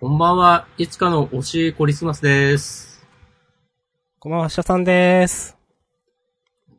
[0.00, 3.04] こんばんは、いつかの推しクリスマスです。
[4.20, 5.56] こんばんは、下さんでーす。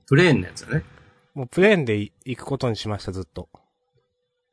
[0.07, 0.85] プレーンのやつだね。
[1.35, 3.49] もうプレーンでい行くことにしました、ずっと。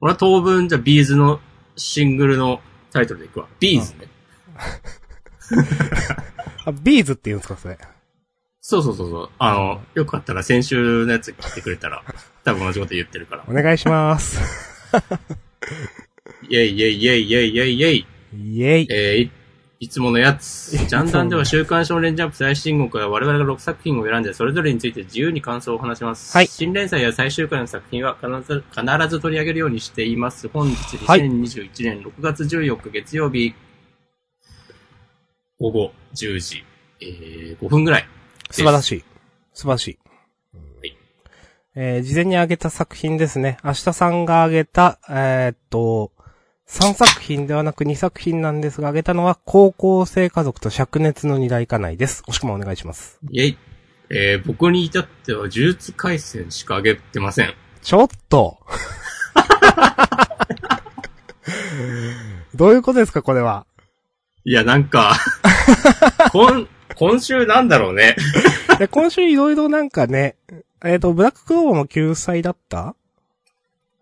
[0.00, 1.38] 俺は当分じゃあ B'zの
[1.76, 2.60] シングルの
[2.90, 3.46] タイトルでいくわ。
[3.60, 4.08] B'zね。
[6.64, 7.78] あ、 B'zって言うんですか、それ。
[8.60, 9.30] そうそうそうそう。
[9.38, 12.02] あの、よかったら先週のやつ聞いてくれたら、
[12.42, 13.44] 多分同じこと言ってるから。
[13.48, 14.40] お願いします。
[16.50, 18.15] イェイイェイイェイイェイイェイイェイ。
[18.32, 18.88] イェイ。
[18.90, 19.30] えーい、
[19.80, 20.76] いつものやつ。
[20.88, 26.36] ジャンダンでは週刊少年ジャンプ最新号から我々が6作品を選んで、それぞれについて自由に感想を話します。
[26.36, 30.48] はい新連載や最終回の作品は必ず必ず取り上げるようにしています。
[30.48, 33.54] 本日はい2021年6月14日月曜日、
[35.58, 36.64] 午後10時、
[37.00, 38.08] えー、5分ぐらい。
[38.50, 39.04] 素晴らしい。
[39.52, 39.90] 素晴らしい。
[40.88, 40.96] い
[41.74, 43.58] えー、事前に挙げた作品ですね。
[43.62, 46.12] 明日さんが挙げた、えーっと、
[46.68, 52.22] 3作品ではなく2作品なんですが、挙げたのは、高校生家族と灼熱の二大家内です。
[52.26, 53.18] おしくもお願いします。
[53.30, 53.58] イェイ。
[54.10, 57.54] えー、僕に至っては呪術回戦しか上げてません。
[57.82, 58.58] ちょっと
[62.54, 63.66] どういうことですか、これは？
[64.44, 65.12] いや、なんか、
[66.32, 68.16] 今、今週なんだろうね。
[68.78, 70.36] で、今週いろいろなんかね、
[70.84, 72.94] えっ、と、ブラッククローバーも救済だった？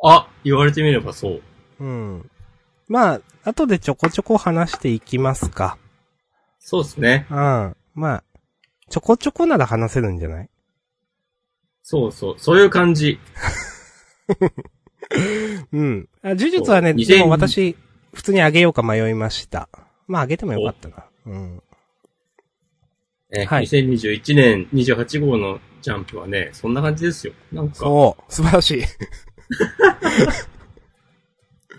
[0.02, 1.42] あ、言われてみればそう。
[1.80, 2.30] うん。
[2.88, 5.78] まあ、後でちょこちょこ話していきますか。
[6.58, 7.27] そうですね。
[7.30, 7.77] うん。
[7.94, 8.24] まあ、
[8.90, 10.48] ちょこちょこなら話せるんじゃない？
[11.82, 12.34] そうそう。
[12.38, 13.18] そういう感じ。
[15.72, 16.08] うん。
[16.22, 17.77] あ呪術はね、でも2000私、
[18.14, 19.68] 普通にあげようか迷いました。
[20.06, 21.05] まあ、あげてもよかったな。
[21.27, 21.62] うん。
[23.30, 27.32] ね、はい2021年28号のジャンプはね、そんな感じですよ。
[27.52, 28.32] なんか、そう。
[28.32, 28.82] 素晴らしい。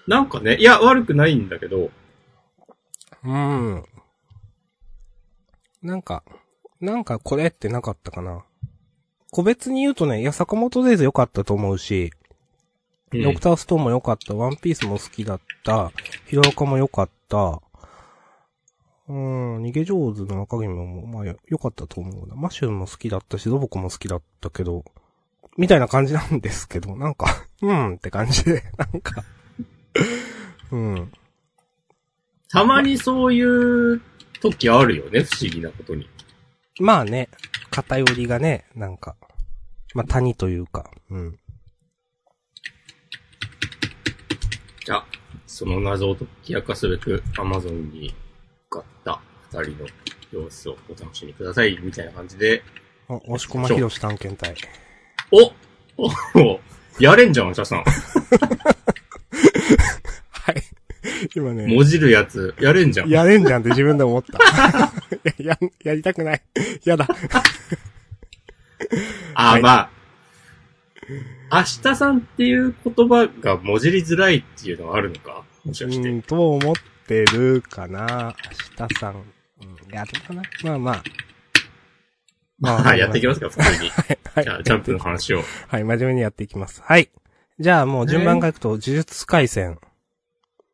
[0.07, 1.89] なんかね、いや、悪くないんだけど、
[3.23, 3.83] うん。
[5.81, 6.23] なんか、
[6.79, 8.43] なんかこれってなかったかな。
[9.31, 12.11] 個別に言うとね、いや、坂本デイズ良かったと思うし、
[13.13, 15.91] うんドクターストーンも良かった、ワンピースも好きだった、
[16.25, 17.61] ヒロアカも良かった、
[19.07, 22.35] うん、逃げ上手の赤君も、まあ、良かったと思うな。
[22.35, 24.83] マシューも好きだったし、ロボコも好きだったけど、
[25.57, 27.27] みたいな感じなんですけど、なんか、
[27.61, 29.23] うんって感じで、なんか、
[30.71, 31.11] うん。
[32.49, 34.01] たまにそういう
[34.41, 36.09] 時あるよね、不思議なことに。
[36.79, 37.29] まあね、
[37.71, 39.15] 偏りがね、なんか、
[39.93, 41.39] まあ谷というか、うん。
[44.85, 45.05] じゃあ、
[45.47, 48.13] その謎を解き明かすべく、アマゾンに
[48.69, 49.89] 向かった二人の
[50.31, 52.61] 様子をお楽しみください、みたいな感じで、
[53.07, 54.55] あ、押し込まひろし探検隊。
[55.31, 55.51] お
[55.97, 56.59] おお
[56.99, 57.83] やれんじゃん、シャさん。
[60.29, 60.63] はい。
[61.35, 63.09] 今ね、もじるやつ、やれんじゃん。
[63.09, 64.39] やれんじゃんって自分で思った。
[65.37, 66.41] や、 や、やりたくない。
[66.83, 67.07] やだ。
[69.35, 69.89] あ、はいま
[71.51, 75.43] あ、明日さんっていう言葉がもじりづらいっていうのはあるのか？
[75.63, 76.09] もしかして。
[76.09, 76.75] うん、と思っ
[77.07, 78.35] てるかな。
[78.79, 79.15] 明日さん。
[79.15, 80.41] うん、やるかな？
[80.63, 81.03] まあまあ。
[82.57, 83.89] まはい、やっていきますか、普通に。
[83.89, 84.43] はい。
[84.43, 85.43] じゃあ、ジャンプの話を。
[85.67, 86.81] はい、真面目にやっていきます。
[86.83, 87.09] はい。
[87.57, 89.79] じゃあもう順番がいくと、呪術回戦。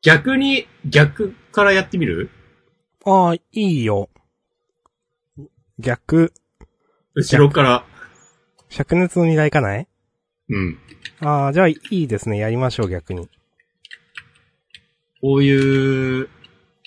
[0.02, 2.32] 逆に、逆からやってみる？
[3.06, 4.10] ああ、いいよ。
[5.78, 6.34] 逆、
[7.14, 7.86] 後ろから。
[8.72, 9.88] 灼熱の二大かない？
[10.50, 10.80] うん。
[11.20, 12.40] ああ、じゃあいいですね。
[12.40, 13.30] やりましょう、逆に。
[15.22, 16.30] こういう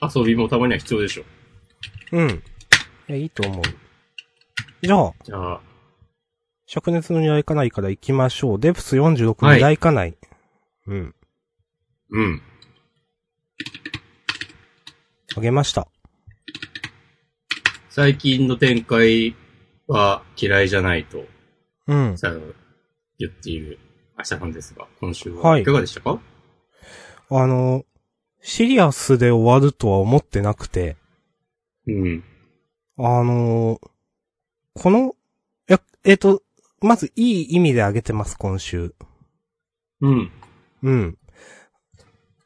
[0.03, 1.25] 遊びもたまには必要でしょ。
[2.11, 2.31] うん。
[2.31, 3.63] いや、いいと思う。
[4.83, 5.61] じゃあ、じゃあ、
[6.67, 8.61] 灼熱の二大かないから行きましょう。
[8.61, 10.17] デプス46はい二大かない。
[10.87, 11.15] うん。
[12.11, 12.43] うん。
[15.37, 15.89] あげました。
[17.91, 19.37] 最近の展開
[19.87, 21.25] は嫌いじゃないと、
[21.87, 22.19] うん。
[22.19, 22.33] さ
[23.19, 23.79] 言っている
[24.17, 26.21] 明日さんですが、今週ははいいかがでしたか、
[27.31, 27.85] あの、
[28.41, 30.97] シリアスで終わるとは思ってなくて、
[31.87, 32.25] うん。
[32.97, 33.81] あの
[34.75, 35.15] この、
[35.67, 36.43] や、えっ、と、
[36.85, 38.95] まずいい意味であげてます、今週。
[40.01, 40.31] うん。
[40.83, 41.19] うん。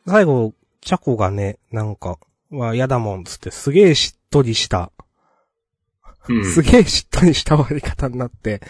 [0.06, 2.18] 最後、チャコがね、なんか、
[2.50, 4.90] は嫌だもんつってすげえしっとりした、
[6.28, 6.44] うん。
[6.44, 8.62] すげえしっとりした終わり方になって、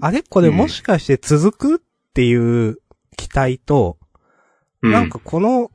[0.00, 0.22] あれ？
[0.22, 1.78] これもしかして続くっ
[2.12, 2.78] ていう
[3.16, 3.98] 期待と、
[4.82, 5.70] うんなんかこの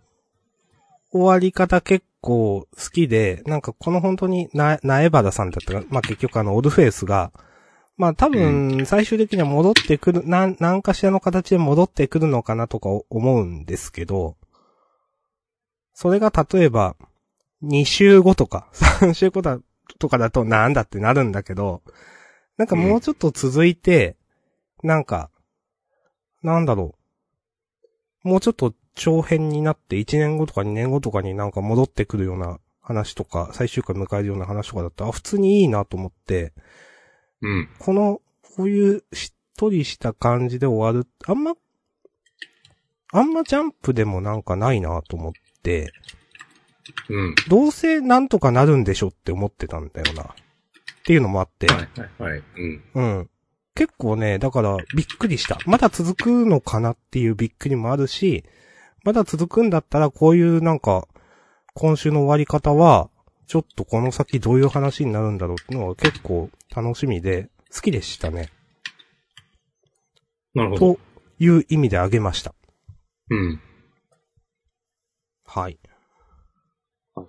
[1.11, 7.31] 終わり方結構好きで、なんかこの本当にな、なえばださんだったか、まあ結局あのオルフェイスが、
[7.97, 14.37] まあ多分最終的には戻ってくる、なん、何かしらの形で戻ってくるのかなとか思うんですけど、
[15.93, 16.95] それが例えば、
[17.63, 19.59] 2週後とか、 3週後だ
[19.99, 21.83] とかだとなんだってなるんだけど、
[22.57, 24.17] なんかもうちょっと続いて、
[24.83, 25.29] なんか、
[26.41, 26.95] なんだろ
[28.23, 28.27] う。
[28.27, 36.53] もうちょっと長編になって1年後とか2年後とかになんか戻ってくるような話とか、最終回迎えるような話とかだったら、あ普通にいいなと思って、
[37.41, 37.69] うん。
[37.79, 38.21] この、
[38.55, 41.53] こういうしっとりした感じで終わる、あんま、
[43.13, 45.33] あんまジャンプでもなんかないなと思っ
[45.63, 45.91] て、
[47.09, 47.35] うん。
[47.47, 50.23] どうせなんとかなるんでしょって思ってたんだよな。
[50.23, 50.25] っ
[51.05, 52.43] ていうのもあって、はいはいはい。
[52.57, 52.83] うん。
[52.93, 53.29] うん。
[53.75, 55.57] 結構ね、だからびっくりした。
[55.65, 58.43] まだ続くのかなっていうびっくりもあるし、
[59.03, 61.07] まだ続くんだったらこういうなんか、
[61.73, 63.09] 今週の終わり方は、
[63.51, 68.49] ちょっとこの先どういう話になるんだろうってのは結構楽しみで、好きでしたね。
[70.53, 70.99] なるほどと。
[71.37, 72.55] いう意味であげました。
[73.29, 73.59] うん。
[75.43, 75.77] はい。
[77.17, 77.25] あ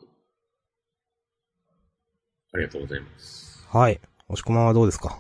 [2.59, 3.67] りがとうございます。
[3.69, 4.01] はい。
[4.29, 5.19] 押し込まんはどうですか？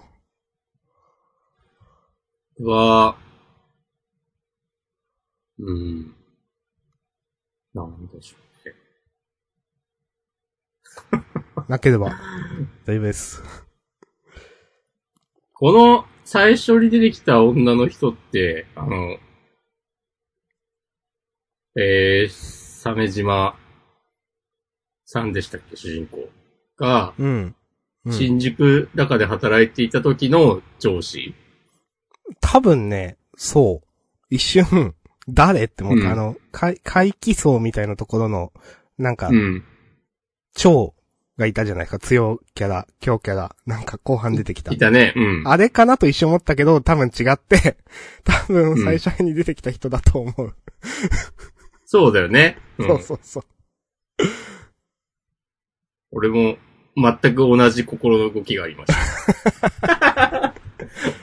[2.61, 3.17] は、
[5.59, 6.15] うん。
[7.75, 8.52] なんでしょうね。
[11.69, 12.19] なければ、
[12.87, 13.43] 大丈夫です。
[15.55, 19.19] この最初に出てきた女の人って、あの、
[21.77, 23.57] えー、鮫島
[25.05, 26.29] さんでしたっけ、主人公
[26.77, 27.55] が、うん。
[28.05, 31.35] うん、新宿中で働いていた時の上司。
[32.41, 33.87] 多分ね、そう。
[34.31, 34.95] 一瞬、
[35.29, 35.65] 誰？
[35.65, 36.07] って思った。
[36.07, 38.53] うんあの、怪、 怪奇層みたいなところの、
[38.99, 39.65] なんかう、ん。
[40.55, 40.95] 蝶
[41.39, 41.99] がいたじゃないですか。
[41.99, 43.57] 強キャラ、強キャラ。
[43.67, 44.79] なんか後半出てきたい。
[44.79, 45.13] たね。
[45.17, 45.43] うん。
[45.47, 47.77] あれかなと一瞬思ったけど、多分違って、
[48.25, 50.55] 多分うん最初に出てきた人だと思う。
[51.85, 52.59] そうだよね。
[52.79, 53.45] うんそうそうそう。
[56.11, 56.57] 俺も
[56.97, 58.93] 全く同じ心の動きがありまし
[59.81, 60.55] た。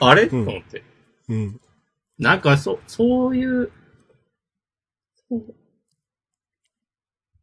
[0.00, 0.82] あれ、うんと思って。
[1.28, 1.60] うん。
[2.18, 3.70] なんか、そ、そういう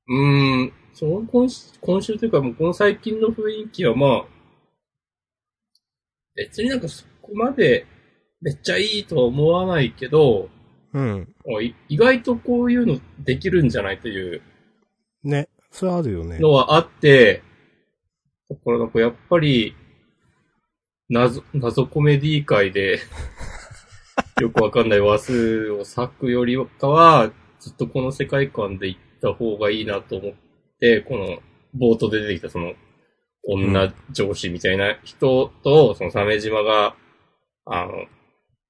[0.08, 4.26] うーん、その今週、今週というかもうこの最近の雰囲気はまあ、
[6.34, 7.86] 別になんかそこまで
[8.42, 10.50] めっちゃいいとは思わないけど、
[10.94, 11.36] うん。
[11.88, 14.42] 意外とこういうのできるんじゃないという
[15.24, 15.50] ね。
[15.70, 16.40] それあるよね。
[16.40, 17.44] のはあって、
[18.50, 19.76] だからなんかやっぱり、
[21.10, 23.02] 謎、謎コメディ界で、
[24.42, 30.34] よくわかんない話数を割くよりかは、ずっとこの世界観で行った方がいいなと思っ
[30.80, 31.40] て、この
[31.78, 32.74] 冒頭で出てきたその、
[33.50, 36.96] 女上司みたいな人と、その鮫島が、
[37.66, 37.92] あの、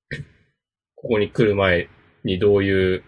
[0.95, 1.89] ここに来る前
[2.23, 3.03] にどういう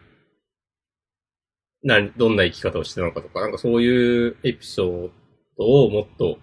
[1.83, 5.09] な、どんな生き方をしてたのかとか、なんかそういうエピソー
[5.57, 6.37] ドをもっと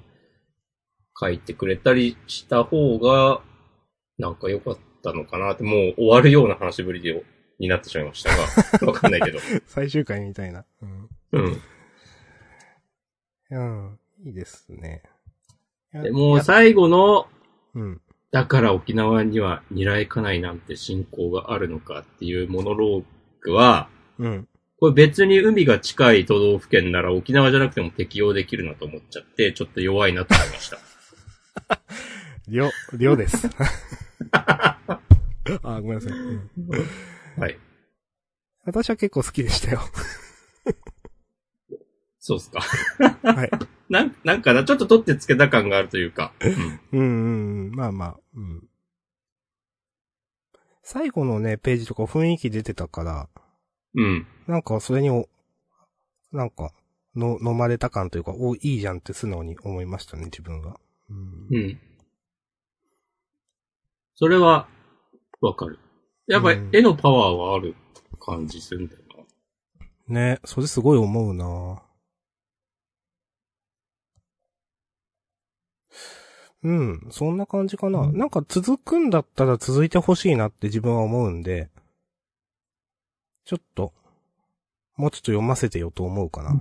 [1.21, 3.43] 書いてくれたりした方が、
[4.19, 7.23] なんか良かったのかなって、もう終わるような話ぶりで
[7.59, 8.45] になってしまいましたが、
[8.87, 9.39] わかんないけど。
[9.67, 10.65] 最終回みたいな。
[10.83, 11.09] うん。
[11.33, 11.61] うん。
[13.51, 13.99] うん。
[14.25, 15.03] いいですね。
[15.93, 17.29] でも最後の、
[17.75, 18.01] うん。
[18.33, 23.05] だから沖縄にはニライカナイなんて信仰があるのかっていうモノロー
[23.41, 23.89] グは、
[24.19, 24.49] うん。
[24.79, 30.79] これ別に海が近い都道府県なら沖縄じゃなくても適用できるなと思っちゃって、ちょっと弱いなと思いました。
[32.49, 33.49] りょ、りょです。
[34.33, 35.01] あ、
[35.63, 36.13] ごめんなさい。
[36.13, 36.51] うん
[37.39, 37.59] はい。
[38.65, 39.81] 私は結構好きでしたよ。
[42.27, 42.61] そうっすか。
[42.61, 43.51] はい。
[43.89, 46.33] なん、なんかな、ちょっと取ってつけた感があるというか。
[46.41, 47.71] うんうんうんうん。
[47.71, 48.69] まあまあ、うん。
[50.83, 53.29] 最後のね、ページとか雰囲気出てたから、
[53.95, 54.27] うん。
[54.49, 55.29] なんかそれにお、
[56.33, 56.73] なんか、
[57.15, 60.81] の、飲まれた感というか、お、いいじゃんって素直に思いましたね、自分が。
[61.09, 61.81] うんうん。
[64.17, 64.67] それは、
[65.41, 65.79] わかる。
[66.27, 67.77] やっぱりうん絵のパワーはある
[68.19, 69.03] 感じするんだよ
[70.09, 70.13] な。
[70.13, 71.86] ね、それすごい思うな
[76.63, 78.11] うん、そんな感じかな。
[78.11, 81.71] なんか続くんだったら続いてほしいなって自分は思うんで、
[83.45, 83.93] ちょっと、
[84.97, 86.55] もうちょっと読ませてよと思うかな。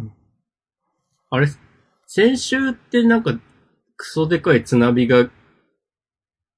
[1.31, 1.47] あれ、
[2.05, 3.33] 先週ってなんか、
[3.97, 5.29] クソでかい津波が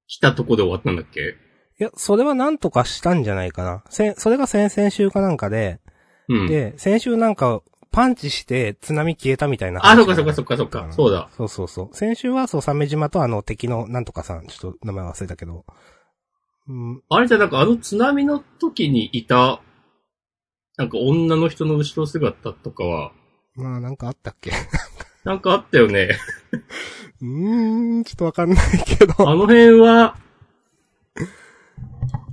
[0.06, 1.36] 来たとこで終わったんだっけ？
[1.80, 3.84] いや、それはなんとかしたんじゃないかな。
[3.88, 5.80] せん、それが先々週かなんかで、
[6.28, 6.46] うん。
[6.48, 7.62] で、先週なんか、
[7.98, 10.86] パンチして津波消えたみたいなあ、そっかそっかそっかそっか。
[10.92, 11.28] そうだ。
[11.36, 11.96] そうそうそう。
[11.96, 15.64] 先週はそう、鮫島とあの敵のなんとかさん、ちょっと名前忘れたけど。
[16.68, 19.60] うん、あれじゃなんかあの津波の時にいた、
[20.76, 23.10] なんか女の人の後ろ姿とかは、
[23.56, 24.52] まあなんかあったっけ？
[24.52, 24.70] なんか
[25.24, 26.10] なんかあったよね。
[27.20, 29.28] うーん、ちょっとわかんないけど。
[29.28, 30.16] あの辺は、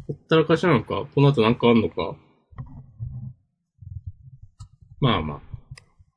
[0.08, 1.08] ほったらかしなのか？
[1.16, 2.16] この後なんかあんのか？
[5.02, 5.40] まあまあ、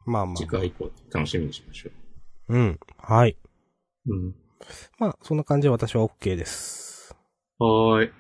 [0.09, 1.91] まあま次回以降楽しみにしましょ
[2.49, 2.53] あ。
[2.55, 2.81] うん。
[2.97, 3.37] はい。
[4.07, 4.15] う。
[4.15, 4.35] うん。
[4.99, 7.15] まあ、そんな感じで私は OK です。
[7.59, 8.13] はーい。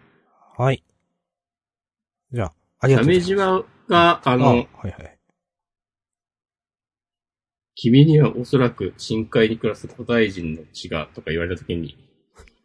[0.59, 0.85] はい。
[2.31, 3.29] じゃあ、ありがとうございます。
[3.29, 5.19] 鮫島が、ああ、の、はいはい。
[7.75, 11.97] 君にはおそらく深海に暮らす古代人の血がとか言われたときに、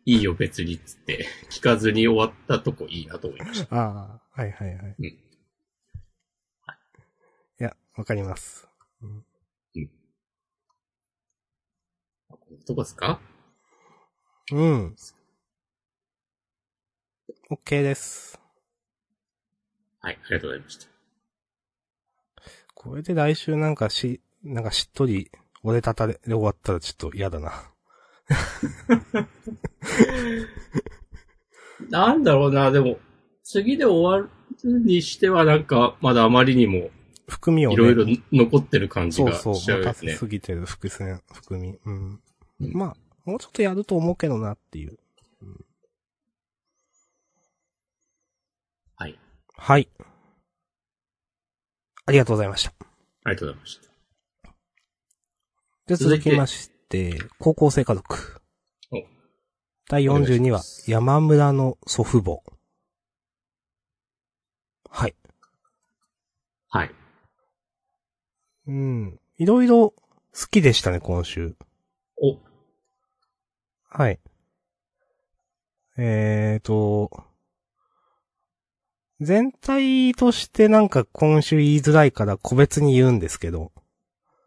[0.06, 3.76] いいよ別にっつって、聞かずに終わったとこいいなと思いました。
[3.76, 4.96] ああ、はいはいはい。
[5.00, 5.06] うん
[7.60, 8.68] いや、わかります。
[9.04, 9.10] こ
[12.52, 13.20] のとこですか？
[14.54, 14.96] うん。
[17.52, 18.40] OK です。
[20.00, 20.88] はい、ありがとうございました。
[22.74, 25.32] これで来週なんかし、なんかしっとり、
[25.64, 27.52] 俺たたれで終わったらちょっと嫌だな。
[31.90, 33.00] なんだろうな、でも、
[33.44, 34.30] 次で終わ
[34.64, 36.90] るにしてはなんか、まだあまりにも、
[37.28, 37.76] 含みをね。
[37.76, 39.88] いろいろ残ってる感じがそうそう、しちゃうよね。
[39.90, 41.78] 待たせすぎてる伏線、含み。
[41.86, 42.20] うん。
[42.62, 44.98] うんまあ、もうちょっとやると思うけどなっていう。
[48.96, 49.20] はい。
[49.56, 49.90] はい。
[52.06, 52.74] ありがとうございました。
[53.24, 53.94] ありがとうございました。
[55.88, 58.42] で、続きまして、高校生家族
[58.92, 59.04] お。
[59.90, 62.42] 第お願いし42話山村の祖父母。
[64.90, 65.16] はい。
[66.70, 66.92] はい。
[68.68, 69.20] うん。
[69.38, 71.56] いろいろ好きでしたね、今週。
[72.22, 72.40] お、
[73.90, 74.20] はい。
[75.98, 77.12] えーと、
[79.20, 83.72] 全体としてなんか今週言いづらいから個別に言うんですけど、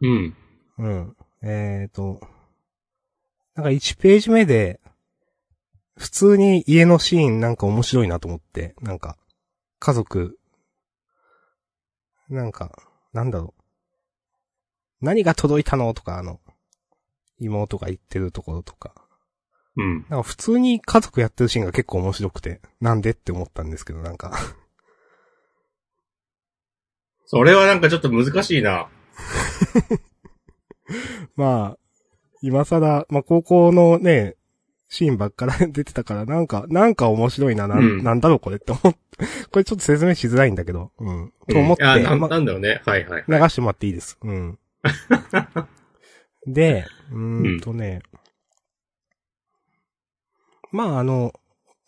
[0.01, 0.37] うん。
[0.79, 1.17] うん。
[1.43, 2.21] えーと、
[3.55, 4.81] なんか1ページ目で、
[5.97, 9.17] 普通に家のシーンなんか面白いなと思って、なんか、
[9.79, 10.39] 家族、
[12.29, 12.77] なんか、
[13.13, 13.56] なんだろう。
[15.01, 16.41] 何が届いたのとか、あの、
[17.39, 18.95] 妹が言ってるところとか。
[19.77, 19.95] うん。
[19.95, 24.33] なんか普通に家族やってるシーンが結構面白くて、なんでって思ったんですけど、なんか。
[27.27, 28.89] それはなんかちょっと難しいな。
[31.37, 31.79] まあ、
[32.41, 34.37] 今更、まあ高校のね、
[34.89, 38.99] シーンばっかり 出てたから、なんか、なんか面白いな、なん、うんなんだろうこれって思って、
[39.51, 41.33] これちょっと説明しづらいんだけど、うん。
[41.49, 42.83] と思って、なまなんだろうね。
[42.87, 43.25] はいはい。
[43.27, 44.17] 流してもらっていいです。
[44.23, 44.59] うん。
[46.47, 48.03] で、うーんとね、
[50.73, 51.33] まああの、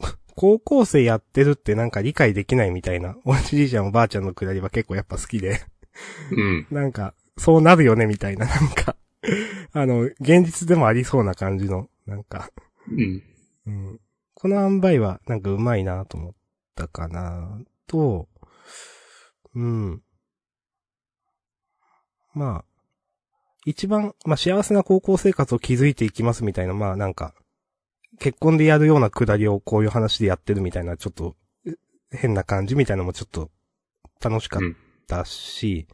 [0.36, 5.60] 高校生やってるってなんか理解できないみたいな、おじいちゃんおばあちゃんのくだりは結構やっぱ好きで、
[6.30, 6.66] うん。
[6.70, 8.96] なんか、そうなるよねみたいな、なんか、
[9.72, 12.50] あの、現実でもありそうな感じの、なんか、
[12.90, 13.22] うん。
[13.66, 14.00] うん。
[14.34, 16.34] この塩梅はなんかうまいなと思っ
[16.74, 18.28] たかなと、
[19.54, 20.02] うん。
[22.34, 22.64] まあ、
[23.68, 27.34] 一番、まあ幸せな高校生活を築いていきますみたいな、まあなんか、
[28.18, 31.74] 結婚でやるようなくだりをこういう話でやってるみたいな、ちょっと、え
[32.10, 33.50] 変な感じみたいなのもちょっと、
[34.22, 34.60] 楽しかっ
[35.06, 35.86] たし、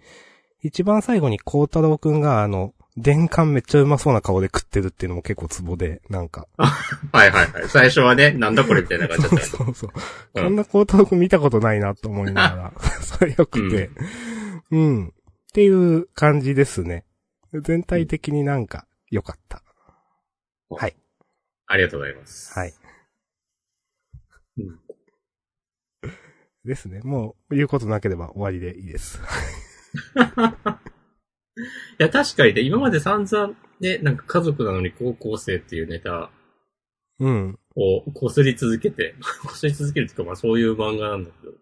[0.63, 7.69] 一番最後に孝太郎くんがあの、電管めっちゃうまそうな顔で食ってるっていうのも結構ツボで、なんか、 はいはいはい。
[7.69, 9.49] 最初はね、なんだこれみたいな感じだったよね。
[9.51, 9.91] そうそう。
[10.35, 13.91] うんこんな高太く見たことないなと思いながら、 それよくて、
[14.71, 15.11] うん、っ
[15.53, 17.05] ていう感じですね。
[17.63, 19.63] 全体的になんか良かった。
[20.71, 20.97] はい。
[21.67, 22.59] ありがとうございます。
[22.59, 22.75] はい。
[24.59, 24.81] うん
[26.65, 27.01] ですね。
[27.03, 29.21] もう言うことなければ終わりでいいです。
[32.01, 36.31] いや、確かにね、今まで散々ね、なんか家族なのに高校生っていうネタ
[37.21, 37.59] うん。
[37.77, 39.15] を擦り続けて、
[39.47, 41.53] 擦り続けるっていうか、まあそういう漫画なんだけど、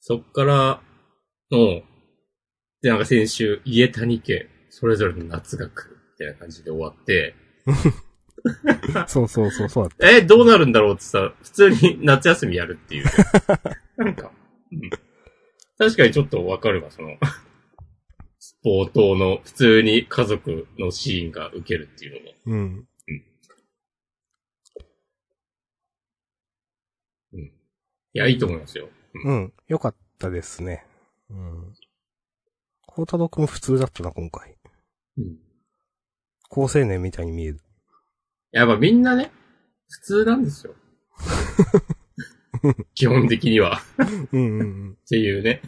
[0.00, 0.82] そっから
[1.50, 1.82] の、
[2.80, 7.34] で、なんか先週、家谷家、それぞれの夏学、みたいな感じで終わって、
[9.08, 10.10] そうそうそう、そうだった。
[10.10, 13.06] え、どうなるんだろうってさ、普通に夏休みやるっていう。
[13.96, 14.30] なんか、
[14.70, 14.90] うん、
[15.78, 17.16] 確かにちょっとわかるわ、その、
[18.62, 22.34] 冒頭の普通に家族のシーンが受けるっていうのも。
[22.44, 22.88] うん。
[28.12, 28.90] いや、いいと思いますよ。
[29.14, 29.52] うんうん。
[29.68, 30.84] 良かったですね。
[31.30, 31.74] うん。
[32.86, 34.55] 孝太郎くん普通だったな、今回。
[35.18, 35.36] うん
[36.48, 37.60] 高青年みたいに見える。
[38.52, 39.30] やっぱみんなね、
[39.88, 40.74] 普通なんですよ。
[42.94, 43.80] 基本的には。
[43.98, 44.92] うんうんうん。
[44.92, 45.60] っていうね。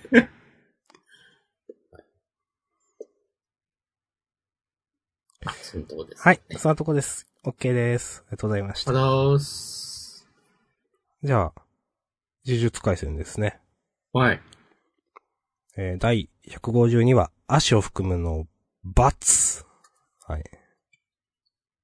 [5.62, 6.23] そのとこです。
[6.23, 7.28] はい、そのとこです。
[7.45, 8.23] OK です。
[8.28, 8.90] ありがとうございました。
[8.90, 10.26] あざーす。
[11.23, 11.52] じゃあ、
[12.47, 13.61] 呪術回戦ですね。
[14.12, 14.40] はい。
[15.76, 18.47] えー、第152話、足を含むの、
[18.95, 19.64] バツ。
[20.26, 20.45] はい。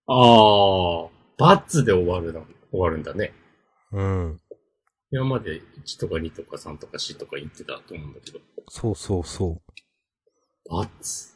[0.07, 1.09] あー、
[1.39, 3.33] バツで終わるな、終わるんだね。
[3.93, 4.41] うん。
[5.11, 8.41] 今まで1とか2とか3とか4とか言ってたと思うんだけど。
[8.69, 9.61] そうそうそ
[10.71, 11.35] バツ。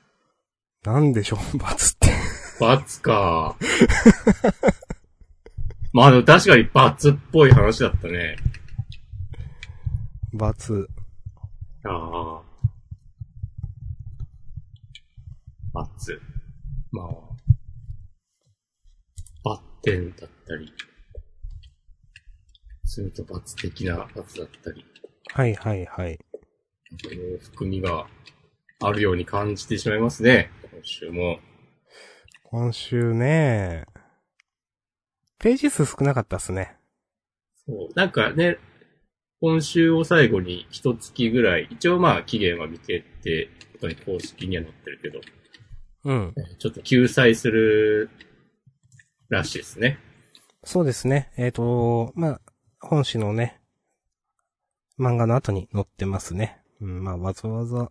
[0.84, 0.90] う。
[0.90, 2.08] なんでしょう、 バツって。
[2.60, 3.56] バツか。
[5.92, 8.37] まあでも確かにバツっぽい話だったね。
[10.32, 10.88] バツ。
[11.84, 12.48] ああ。
[15.72, 16.20] バツ。
[16.90, 17.06] まあ。
[19.44, 20.72] バッテンだったり。
[22.84, 24.84] するとバツ的なバツだったり。
[25.32, 26.18] はいはいはい。
[27.02, 28.06] その含みが
[28.80, 30.50] あるように感じてしまいますね。
[30.72, 31.38] 今週も。
[32.44, 33.84] 今週ね、
[35.38, 36.76] ページ数少なかったっすね。
[37.66, 37.94] そう。
[37.94, 38.56] なんかね、
[39.40, 45.20] 今週を最後に一月ぐらい、一応まあ期限は見てって、ことに公式には載ってるけど、
[46.05, 46.35] うん。
[46.59, 48.11] ちょっと救済する
[49.28, 49.99] らしいですね。
[50.64, 51.31] そうですね。
[51.37, 52.40] えっ、と、まあ、
[52.81, 53.61] 本誌のね、
[54.99, 56.61] 漫画の後に載ってますね。
[56.81, 57.88] うん、まあ、わざわざ、ちょっ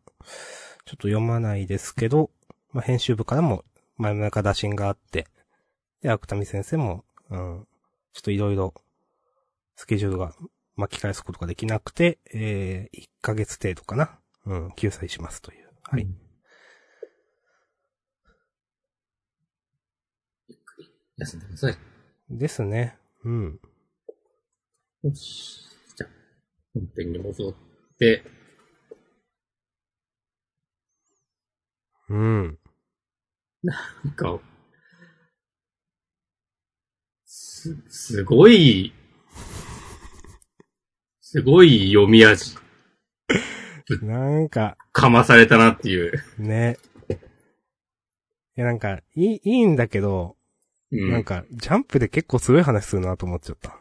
[0.85, 2.31] と読まないですけど、
[2.71, 3.63] まあ、編集部からも
[3.97, 5.27] 前々から打診があって、
[6.01, 7.67] で、芥見先生も、うん、
[8.13, 8.73] ちょっといろいろ、
[9.75, 10.33] スケジュールが
[10.75, 14.19] 巻き返すことができなくて、えー、1ヶ月程度かな。
[14.45, 15.67] うん、救済しますという。
[15.83, 16.07] はい。
[20.47, 21.77] ゆっくり休んでください。
[22.29, 22.97] ですね。
[23.23, 23.59] うん。
[25.03, 25.65] よし。
[25.95, 26.09] じゃあ、
[26.73, 27.53] 本編に戻っ
[27.97, 28.23] て、
[32.09, 32.59] うん。
[33.63, 33.73] な
[34.09, 34.39] んか、
[37.25, 38.93] す、すごい、
[41.19, 42.55] すごい読み味、
[44.03, 46.23] なんか、かまされたなっていう。
[46.37, 46.77] ね。
[48.55, 50.36] いや、なんか、いい、いいんだけど、
[50.91, 51.11] うん。
[51.11, 53.77] なんか、ジャンプで結構すごい話するなと思っちゃった。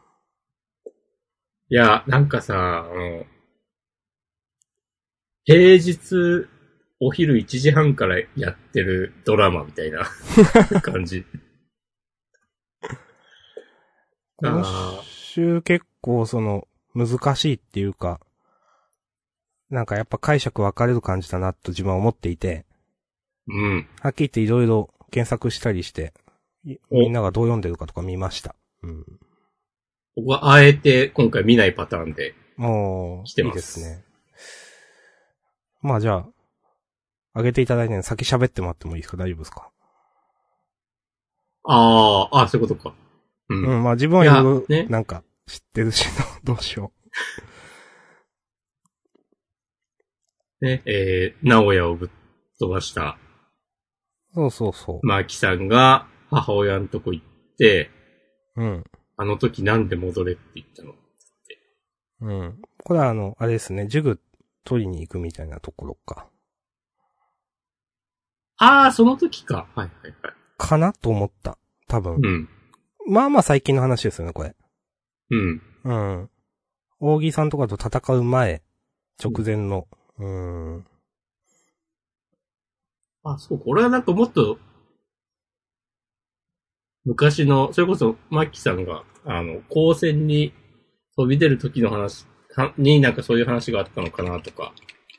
[1.68, 3.24] いや、なんかさ、あの、
[5.44, 6.48] 平日、
[7.00, 10.04] お昼1時半からやってるドラマみたいな
[10.82, 11.24] 感じ。
[14.38, 18.20] 今あ週結構その、難しいっていうか、
[19.68, 22.64] なんかやっぱ解釈分かれる感じだなと自分は思っていて、
[23.48, 23.88] うん。
[24.00, 26.12] はっきり言っていろいろ検索したりして、
[26.90, 28.56] みんながどう読んでるかとか見ました。
[28.82, 29.04] うん。
[30.16, 32.34] 僕はあえて今回見ないパターンで。
[32.56, 34.04] もう、来てますいいですね。
[35.82, 36.26] まあじゃあ、
[37.34, 39.16] 上げていただいて、先喋ってもらってもいいですか？
[39.18, 39.70] 大丈夫ですか？
[41.64, 42.94] ああ、あそういうことか。
[43.48, 43.64] うん。
[43.64, 46.06] うん、まあ自分はいろいろいやねなんか知ってるし、
[46.42, 46.92] どうしよ
[50.60, 52.10] ね、えー、直哉をぶっ
[52.58, 53.18] 飛ばした
[54.34, 54.36] う。
[54.36, 57.26] そうそうそマーキさんが母親のとこ行っ
[57.58, 57.90] て、
[58.56, 58.62] う。
[58.62, 58.84] うん。
[59.16, 60.94] あの時なんで戻れって言ったの
[62.20, 62.58] うん。
[62.82, 64.20] これはあの、あれですね、ジュグ
[64.64, 66.28] 取りに行くみたいなところか。
[68.58, 69.68] ああ、その時か。
[69.74, 70.34] はいはいはい。
[70.58, 71.58] かなと思った。
[71.88, 72.16] 多分。
[72.16, 72.48] うん。
[73.08, 74.54] まあまあ最近の話ですよね、これ。
[75.30, 75.62] うん。
[75.84, 76.30] うん。
[76.98, 78.62] 扇さんとかと戦う前、
[79.22, 79.86] 直前の。
[80.18, 80.86] うん。
[83.22, 83.64] あ、そうか。
[83.66, 84.58] 俺はなんかもっと、
[87.06, 90.52] 昔の、それこそ、マッキさんが、あの、光線に
[91.16, 94.72] 飛び出る時の話はになんかそういう話があったのかなとか、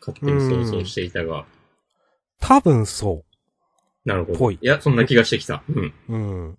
[0.06, 1.46] 勝手に想像していたが、
[2.40, 3.24] 多分そ
[4.06, 4.40] なるほど。
[4.40, 5.64] ぽいいや、そんな気がしてきた。
[5.70, 5.94] うん。
[6.10, 6.14] う。
[6.14, 6.58] うん。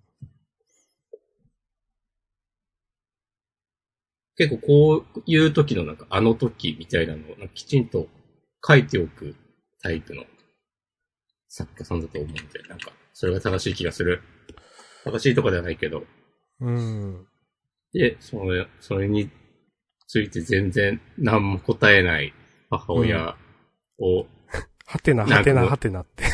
[4.35, 4.67] 結構
[5.01, 8.07] こういう時のなんか、あの時みたいなのを、きちんと
[8.65, 9.35] 書いておく
[9.81, 10.23] タイプの
[11.49, 14.21] 作家さんだと思うんで、なんか、それが正しい気がする。
[15.03, 16.03] 正しいとかではないけど。
[16.61, 17.27] うん。
[17.93, 19.29] で、それ、それに
[20.07, 22.33] ついて全然何も答えない
[22.69, 23.35] 母親
[23.99, 24.25] を、
[24.85, 26.25] はてな、はてな、はてなって。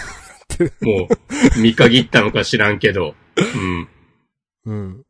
[0.82, 1.10] も
[1.58, 3.90] う、見限ったのか知らんけど、うん。
[4.66, 5.06] うん。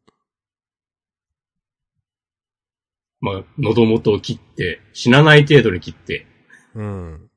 [3.21, 6.25] まあ、喉元を切って、死なない程度に切って、
[6.73, 7.29] うん。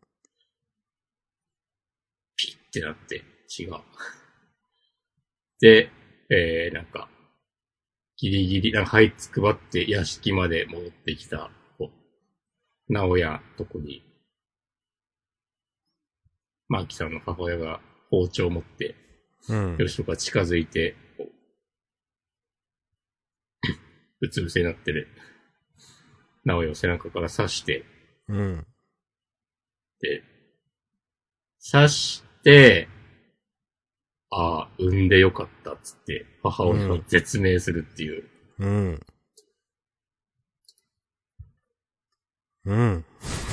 [2.37, 3.23] ピッてなって、
[3.59, 3.75] 違う。
[5.61, 5.91] で、
[6.31, 7.09] えー、なんか、
[8.17, 11.91] ギリギリ、なんか、はいつくばって屋敷まで戻ってきた、こ
[12.89, 14.03] う、直哉とこに、
[16.69, 18.95] マーキさんの母親が包丁を持って
[19.49, 19.77] うん。
[19.79, 21.31] よしとか近づいて、こう
[24.21, 25.09] うつ伏せになってる、
[26.45, 27.85] 直哉を背中から刺して、
[28.29, 28.67] うん。
[30.01, 30.23] で、
[31.71, 32.89] 刺して、
[34.31, 38.25] ああ、産んでよかったっつって、母親を絶命するっていう。
[38.59, 39.01] うん。
[42.65, 43.05] うん。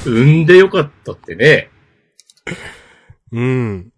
[0.05, 1.69] 産んでよかったってね、
[3.31, 3.91] うん。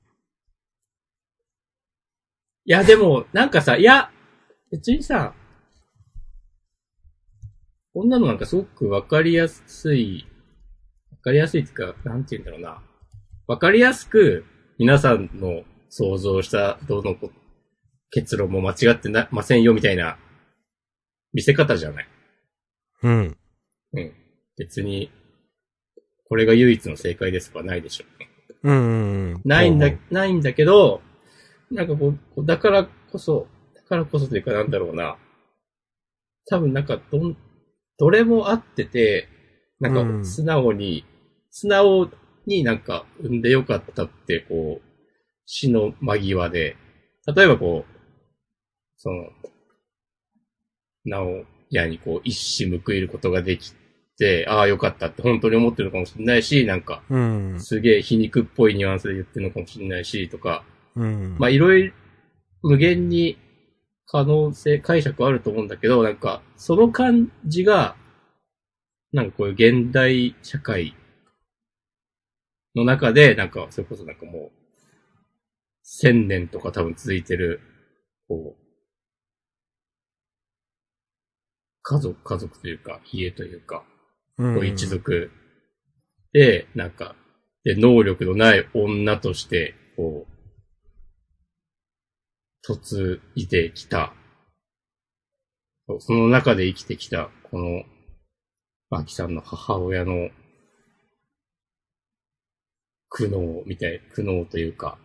[2.65, 4.11] いや、でも、なんかさ、いや、
[4.71, 5.33] 別にさ、
[7.93, 10.27] こんなのなんかすごくわかりやすい、
[11.11, 12.83] わかりやすいっていうか、なんて言うんだろうな。
[13.47, 14.45] わかりやすく、
[14.77, 17.31] 皆さんの想像したどのこ
[18.11, 20.17] 結論も間違ってなませんよみたいな
[21.33, 22.07] 見せ方じゃない。
[23.03, 23.37] うん。
[23.93, 24.13] うん。
[24.57, 25.11] 別に、
[26.27, 28.05] これが唯一の正解ですとかないでしょ。
[28.63, 29.41] うんうん。
[29.45, 31.01] ないんだないんだけど、
[31.71, 35.17] なんかこう、だからこそ、だからこそというかなんだろうな。
[36.49, 37.37] 多分なんかどん、
[37.99, 39.27] どれも合ってて、
[39.79, 41.05] なんうんか素直に、
[41.51, 42.09] 素直
[42.45, 44.86] になんか産んでよかったって、こう、
[45.47, 46.75] 死の間際で、
[47.35, 47.97] 例えばこう、
[48.97, 49.29] その、
[51.05, 53.73] なお、やにこう、一矢報いることができ
[54.17, 57.59] て、ああ、よかったって本当に思ってるのかもしれないし、なんか、うん。
[57.61, 60.63] すげえ皮肉っぽいニュアンスで言ってるのかもしれないし、とか、
[60.95, 61.37] うん。
[61.39, 61.93] まあいろいろ
[62.61, 63.37] 無限に
[64.05, 67.95] 可能性、解釈あると思うんだけど、なんか、その感じが、
[69.13, 70.93] なんかこういう現代社会
[72.75, 74.56] の中で、なんか、それこそなんかもう、
[75.89, 77.61] 千年とか多分続いてる、
[78.27, 78.61] こう、
[81.81, 83.85] 家族、家族というか、家というか、
[84.37, 85.31] うんこう一族
[86.33, 87.15] で、なんか、
[87.63, 90.33] で、能力のない女として、こう、
[92.67, 94.13] 嫁いできた。
[95.99, 97.83] その中で生きてきた、この、
[98.89, 100.29] マキさんの母親の
[103.07, 104.99] 苦悩みたい、苦悩というか、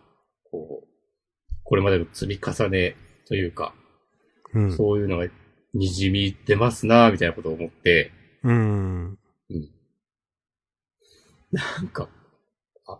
[0.53, 0.87] こう、
[1.63, 2.95] これまでの積み重ね
[3.27, 3.73] というか、
[4.53, 4.77] うん。
[4.77, 5.25] そういうのが
[5.75, 8.11] 滲み出ますなみたいなことを思って、
[8.43, 9.05] うん。
[9.07, 9.17] うん。
[11.51, 12.07] なんか、
[12.87, 12.99] あ、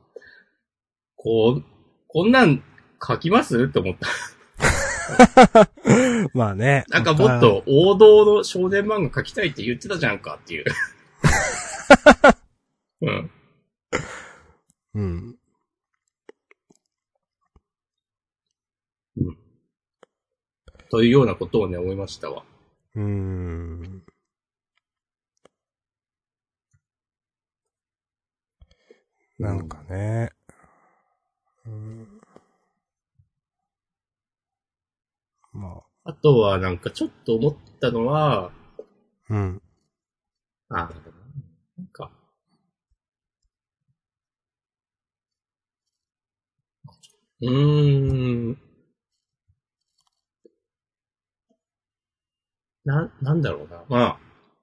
[1.16, 1.64] こう、
[2.08, 2.64] こんなん
[3.06, 3.66] 書きます？
[3.66, 5.70] って思った。
[6.34, 6.86] まあね。
[6.90, 10.66] なんかもっと王道の少年漫画書きたいって言ってたじゃんかっていう。
[13.02, 13.32] うん。
[14.96, 15.38] うん。
[20.94, 22.44] というようなことをね、思いましたわ。
[22.94, 24.04] うーん。
[29.40, 30.30] なんかね。
[31.66, 32.22] うん。
[35.52, 38.52] まあとはなんかちょっと思ったのは、あ、
[39.32, 39.62] うん。
[40.70, 40.76] あ、
[41.76, 42.12] なんか、
[47.42, 48.73] うーん。
[52.86, 53.84] な、なんだろうな。
[53.88, 54.20] まあ、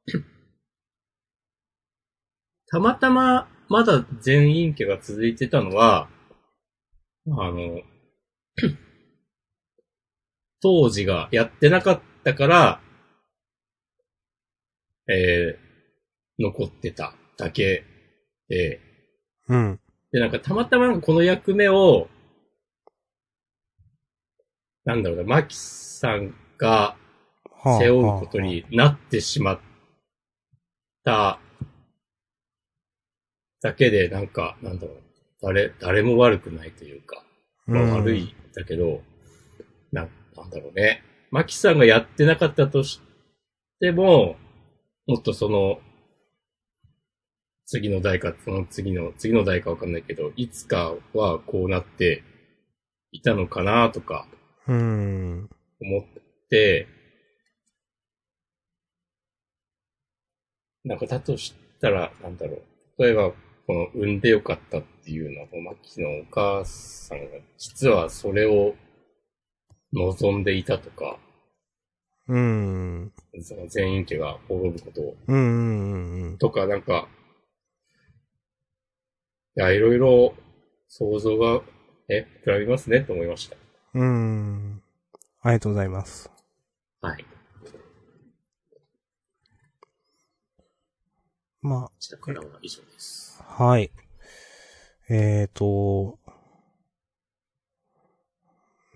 [2.69, 6.11] たまたま、まだ全員家が続いてたのは、
[7.27, 7.83] あの、
[10.61, 12.83] 当時がやってなかったから、
[15.09, 17.85] えー、残ってただけ
[18.49, 18.81] で、
[19.49, 19.81] うん。
[20.13, 22.09] で、なんかたまたまこの役目を、
[24.85, 27.10] なんだろうな、マキさんがはあ
[27.65, 29.61] 背負うことになってしまっ
[31.05, 31.39] た
[33.63, 34.97] だけで、なんか、なんだろう、
[35.43, 37.25] 誰、誰も悪くないというか、
[37.67, 39.03] まあうん悪いんだけど、
[39.93, 41.03] な、なんだろうね。
[41.31, 43.01] マキさんがやってなかったとし
[43.81, 44.37] ても、
[45.07, 45.79] もっとその、
[47.67, 52.25] 次の代か、その次の、次の代かわかんないけど、いつかはこうなって
[53.13, 54.27] いたのかなとか
[54.67, 55.51] うん。
[55.81, 56.89] 思って、
[60.85, 62.59] なんかだとしたら、なんだろ
[62.99, 63.03] う。
[63.03, 63.33] 例えば、
[63.67, 68.75] この産んでよかったっていうのは、このマキのお母さんが、実はそれを
[69.93, 71.19] 望んでいたとか、
[72.29, 73.13] うん。
[73.43, 75.37] その全員家が滅ぶことをうん。
[75.37, 76.23] うん。
[76.23, 76.39] うん。
[76.39, 77.09] とか、なんか、
[79.57, 80.35] いや、いろいろ
[80.89, 81.61] 想像が、
[82.09, 83.57] え、膨らみますね、と思いました。
[83.95, 84.83] うん。
[85.43, 86.31] ありがとうございます。
[87.01, 87.25] はい。
[91.63, 93.43] ま下からは以上です。
[93.59, 93.91] あ、はい。
[95.09, 96.19] えーと、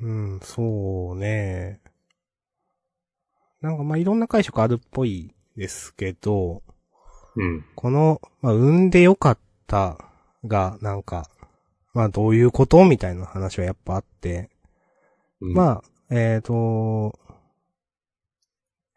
[0.01, 1.81] ううん、そうね。
[3.61, 6.63] なんかまあいろんな解釈あるっぽいですけど、
[7.37, 7.65] うん。
[7.75, 9.99] この、まあ産んでよかった
[10.45, 11.29] が、なんか、
[11.95, 14.51] まあどういうことみたいな話はやっぱあって、
[15.41, 17.19] うん、まあ、えっ、と、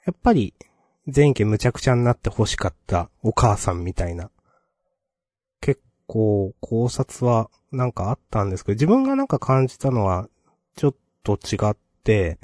[0.06, 0.54] やっぱり、
[1.14, 4.30] 前家むちゃくちゃになって欲しかったお母さんみたいな、
[5.62, 10.28] 結構考察はなんかあったんですけど、自分がなんか感じたのは、
[10.76, 12.40] ちょっと違って、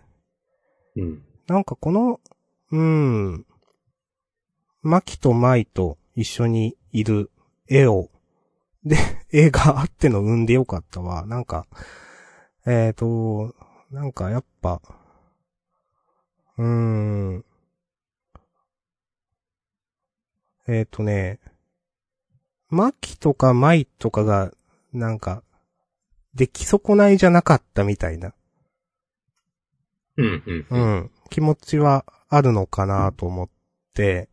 [0.96, 1.24] うん。
[1.48, 2.22] なんかこの、
[2.72, 3.46] うーん、
[4.82, 7.32] マキとマイと一緒にいる
[7.68, 8.10] 絵を、
[8.86, 8.98] で、
[9.32, 11.26] 絵があっての産んでよかったわ。
[11.26, 11.68] なんか、
[12.66, 13.54] えっ、と、
[13.92, 14.82] なんかやっぱ、
[16.58, 17.46] うーん、
[20.68, 21.40] えっ、とね、
[22.70, 24.52] マキとかマイとかが、
[24.94, 25.44] なんか、
[26.34, 28.34] 出来損ないじゃなかったみたいな。
[30.18, 30.44] うん。
[30.46, 30.68] うん。
[30.70, 30.80] う。
[30.80, 31.12] ん。
[31.30, 33.50] 気持ちはあるのかなと思っ
[33.94, 34.30] て、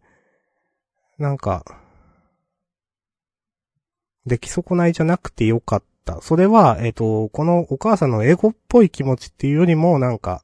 [1.19, 1.65] なんか、
[4.27, 6.21] 出来損ないじゃなくてよかった。
[6.23, 10.43] それは、えっ、と、このお母さんの英語っぽい気持ちっていうよりも、なんか、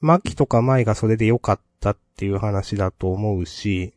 [0.00, 3.94] マキとかマイがそれでよかったっていう話だと思うし、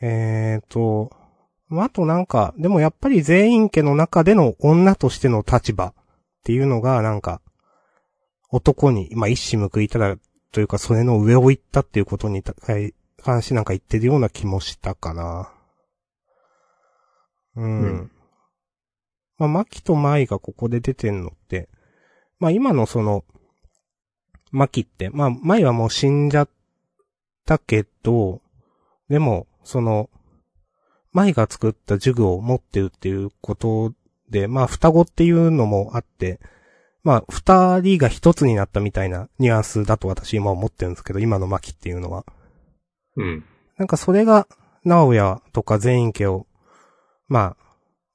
[0.00, 1.10] えっ、と、
[1.68, 5.94] まああとなんか、でもやっぱり全員家の中での女としての立場っ
[6.44, 7.40] ていうのが、なんか、
[8.50, 10.16] 男に、まあ、一矢報いたら、
[10.52, 15.52] というか、それの上を行ったっていうことに対関してなんか言ってるような気もしたかな。
[17.56, 17.80] うん。
[17.82, 18.10] うん
[19.38, 21.68] まあ、マキとマイがここで出てんのって、
[22.40, 23.24] まあ、今のその、
[24.50, 26.48] マキって、まあ、マイはもう死んじゃっ
[27.46, 28.40] たけど、
[29.08, 30.08] でも、その、
[31.12, 33.92] マイが作った呪具を持ってるっていうこと
[34.30, 36.40] で、まあ、双子っていうのもあって、
[37.02, 42.24] まあ、二人が一つになったみたいなニュアンスだと私今思ってるんですけど、今のマキっていうのは。
[43.16, 43.44] うん。
[43.76, 44.48] なんかそれが、
[44.84, 46.46] 直哉とか全員家を、
[47.28, 47.56] まあ、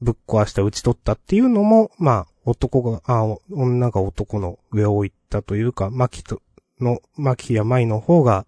[0.02, 6.42] ぶっ壊した、打ち取ったっていうのも、まあ、男が、あ、女が男の上を行ったというか、マキと、
[6.82, 8.48] の、マキやマイの方が、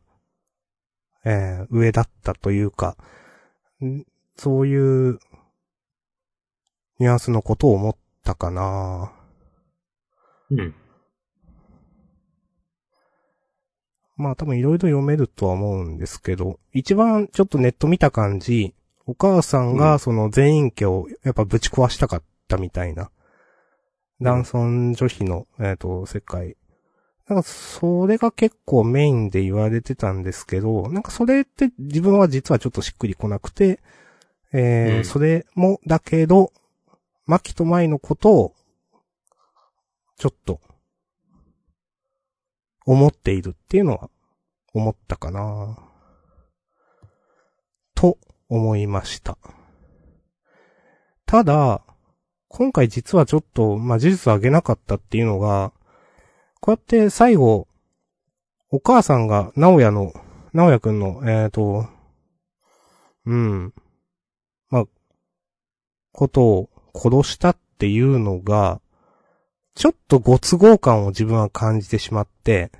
[1.26, 2.96] えー、上だったというか、
[3.84, 4.06] ん
[4.38, 5.20] そういう、
[7.00, 9.12] ニュアンスのことを思ったかな
[10.52, 10.76] うん。
[14.16, 18.74] まあ多分いろいろ読めるとは思うんですけど、一番ちょっとネット見た感じ、
[19.06, 23.12] お母さんうんがその全員家をやっぱぶち壊したかったみたいな。
[24.22, 26.56] 男尊女卑の、えっ、と、世界。
[27.28, 33.80] なんかそれが結構メインで言われてたんですけど、なんかそれって自分は実はちょっとしっくりこなくて、
[34.54, 36.54] えーうんそれもだけど、
[37.26, 38.54] マキとマイのことを、
[40.18, 40.62] ちょっと、
[42.86, 44.10] 思っているっていうのは、
[44.74, 45.78] 思ったかな
[47.96, 49.38] と、思いました。
[51.26, 51.82] ただ、
[52.48, 55.74] 今回実はちょっと、まあ、事実を挙げなかったっていうのが、
[56.62, 57.68] こうやって最後、
[58.70, 60.14] お母さんが、直哉の、
[60.54, 61.88] 直哉くんの、えっ、と、
[63.26, 63.74] うん、
[64.70, 64.86] まあ、
[66.12, 68.82] ことを殺したっていうのが、
[69.76, 72.72] ちょっとご都合感を自分は感じてしまって、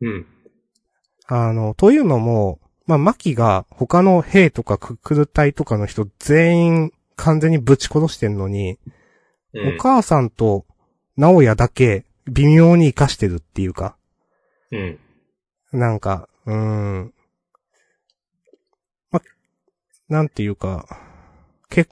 [0.00, 0.26] うん。
[1.26, 8.78] あの、というのも、まあ、マキが他の兵とかククル隊とかの人全員完全にぶち殺してんのに、
[9.54, 9.78] うんお。
[9.78, 10.66] 母さんと
[11.16, 13.96] 直哉だけ微妙に活かしてるっていうか、
[14.70, 14.98] うん。
[15.72, 17.14] なんか、うーん。
[19.10, 19.20] ま、
[20.08, 20.86] なんていうか、
[21.68, 21.90] 結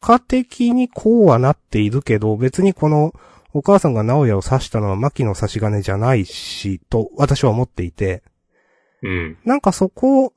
[0.00, 3.12] 果的にこうはなっているけど、別にこの、
[3.54, 8.22] お母さんが直哉を刺したのは牧の差し金じゃないし、と私は思っていて、
[9.02, 9.38] うん。
[9.44, 10.32] なんかそこ、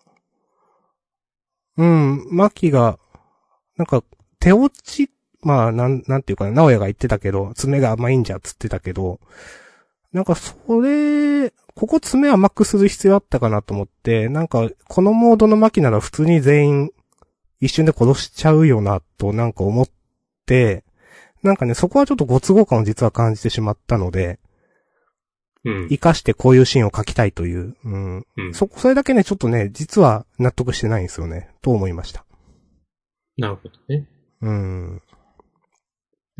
[1.78, 3.00] うん、マキが、
[3.78, 4.04] なんか、
[4.40, 5.10] 手落ち、
[5.42, 9.20] まあ、なん、なんていうかな、直哉が言ってたけど、爪が甘いんじゃっつってたけど、
[10.12, 16.92] なんかそれ、ここ爪甘くする必要あったかなと思って、なんか、このモードのマキなら普通に全員、
[17.60, 19.88] 一瞬で殺しちゃうよな、となんか思っ
[20.46, 20.84] て、
[21.44, 24.40] なんかね、そこはちょっとご都合感を実は感じてしまったので、
[25.64, 25.90] うん。
[25.90, 28.54] 活かしてこういうシーンを描きたいという、うん、うん。
[28.54, 31.50] そ、それだけね、ちょっとね、実は納得してないんですよね。
[31.62, 32.26] と思いました。
[33.38, 34.08] なるほどね。
[34.42, 35.02] うん。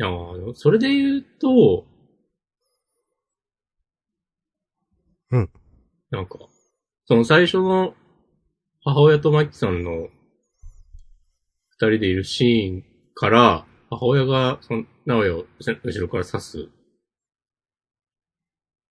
[0.00, 1.84] ああ、それで言うと、
[5.30, 5.50] うん。
[6.10, 6.38] なんか、
[7.06, 7.94] その最初の
[8.84, 10.08] 母親とマキさんの
[11.70, 16.68] 二人でいるシーンから、母親が、その、直哉を後ろから刺す。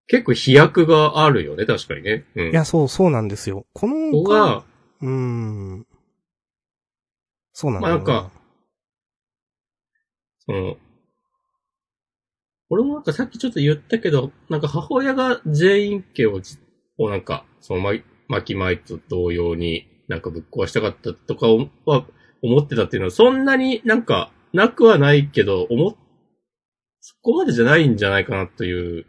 [0.07, 2.25] 結構飛躍があるよね、確かにね。
[2.35, 2.51] うん。
[2.51, 3.65] いや、そう、そうなんですよ。
[3.73, 4.65] このここが、
[5.01, 5.87] うーん。
[7.53, 8.31] そうなんだよまあなんか、
[10.45, 10.77] その、
[12.71, 16.57] 俺もなんかさっきちょっと言ったけど、なんか母親が全員家をじ、
[16.97, 17.91] をなんか、そのま、
[18.29, 21.47] 巻き舞と同様になんかぶっ壊したかったとか
[21.85, 22.05] は
[22.41, 25.95] 思ってたっていうのは、そんなになんかなくはないけど、思っ、
[27.01, 29.05] そこまでじゃないんじゃないかなという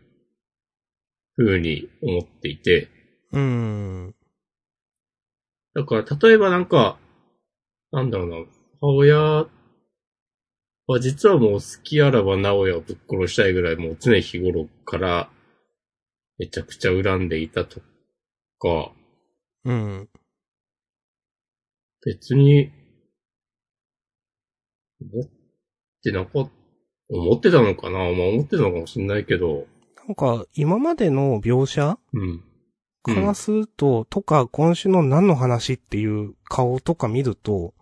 [1.36, 2.88] ふうに思っていて、
[3.30, 4.14] うーん。
[5.74, 6.98] だから例えばなんか、
[7.92, 8.36] なんだろうな、
[8.80, 9.46] 母親
[10.92, 15.30] は実はもう好きあらば直哉をぶっ殺したいぐらいもう常日頃から
[16.38, 17.80] めちゃくちゃ恨んでいたと
[18.58, 18.92] か、
[19.64, 20.08] うん。
[22.04, 22.70] 別に、
[25.00, 25.28] 思っ
[26.02, 26.50] てなかっ
[27.12, 29.66] 思ってたのかなまあ思ってたのかもしれないけど、
[30.06, 32.42] なんか、今までの描写うん。
[33.02, 37.74] からすると、とか、今週の何の話っていう顔とか見ると、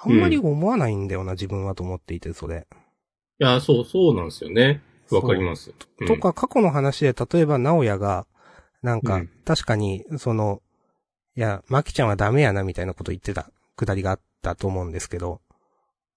[0.00, 2.66] あんまり思わないんだよな、自分はと思っていて、それ。
[3.40, 4.82] いや、そう、そうなんですよね。
[5.10, 5.70] わかります。
[6.00, 8.26] うんとか、過去の話で、例えば、直哉が、
[8.82, 10.62] なんか、うん確かに、その、
[11.34, 15.40] いや、マキちゃんはダメやな、みたいなこと言ってた、くだりがあったと思うんですけど、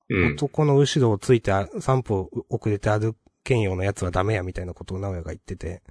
[0.09, 0.33] うん。
[0.33, 5.81] 男の後ろをついて散歩遅れて歩けんようなやつはダメや、みたいなことを直哉が言ってて、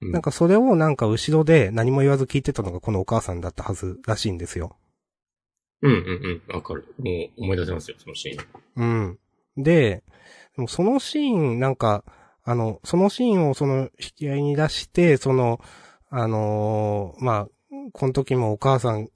[0.00, 4.76] うんなんかそれをなんか後ろで何も言わず聞いてたのがこのお母さんだったはずらしいんですよ。
[5.82, 6.54] うんうんうん。
[6.54, 6.94] わかる。
[6.98, 9.18] もう思い出せますよ、そのシーン。
[9.56, 9.62] うん。
[9.62, 10.02] で、
[10.56, 12.04] でもそのシーン、なんか、
[12.44, 15.60] あの、そのシーンをその引き合いに出して、その、
[16.10, 17.48] あのーまあ、
[17.92, 19.08] この時もお母さん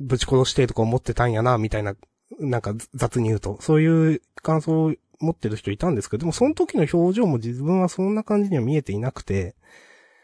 [0.00, 1.94] ぶち殺してとか思ってたんやな、みたいな、
[2.38, 9.54] なんか雑に言うと、そういう感想を持ってる人いたんですけど、でもその時の表情も自分はそんな感じには見えていなくて、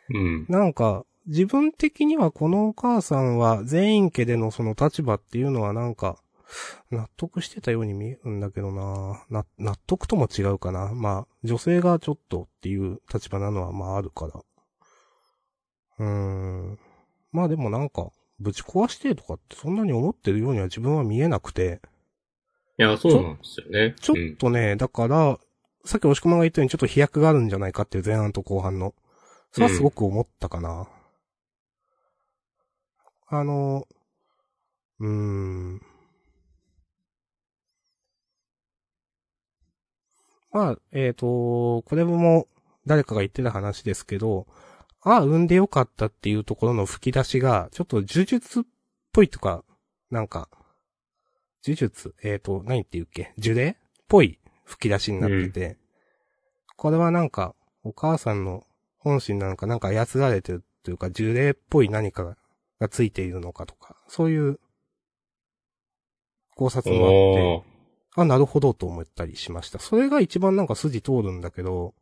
[0.09, 0.47] うん。
[0.49, 6.19] なんか、自分的にはこのお母さんは全員家でのその立場っていうのはなんか、
[6.93, 10.93] 納得してたように見えるんだけどなな、納得とも違うかな。
[10.95, 14.41] まあ、女性がちょっとっていう立場なのはまああるから。
[15.99, 16.79] うーん。
[17.33, 21.81] まあでもなんか、ぶち壊してとかってそんなに思ってるようには自分は見えなくて、
[22.79, 23.95] いや、そうなんですよね。
[24.01, 25.39] ちょっとね、だから、
[25.85, 28.95] さっき押し込まが言ったようにちょっと飛躍があるんじゃないかっていう前半と後半の。
[29.53, 30.87] それはすごく思ったかな。
[33.29, 33.89] あの、
[35.01, 35.83] うーん。
[40.53, 42.47] まあ、えっ、と、これも
[42.87, 44.47] 誰かが言ってた話ですけど、
[45.01, 48.63] ああ、産んでよかったっていうところの吹き出しが、ちょっと呪術っ
[49.13, 49.65] ぽいとか、
[50.11, 50.49] なんか、
[51.65, 53.35] 呪術、えっ、と、何って言うっけ？
[53.39, 53.75] 呪霊っ
[54.07, 55.79] ぽい吹き出しになってて、
[56.77, 58.65] これはなんか、お母さんの
[58.99, 62.37] 本心なのか、なんか操られてるというか、呪霊っぽい何か
[62.81, 64.61] がついているのかとか、そういう
[66.55, 67.77] 考察もあって、
[68.17, 69.79] あ、なるほどと思ったりしました。
[69.79, 71.95] それが一番なんか筋通るんだけど、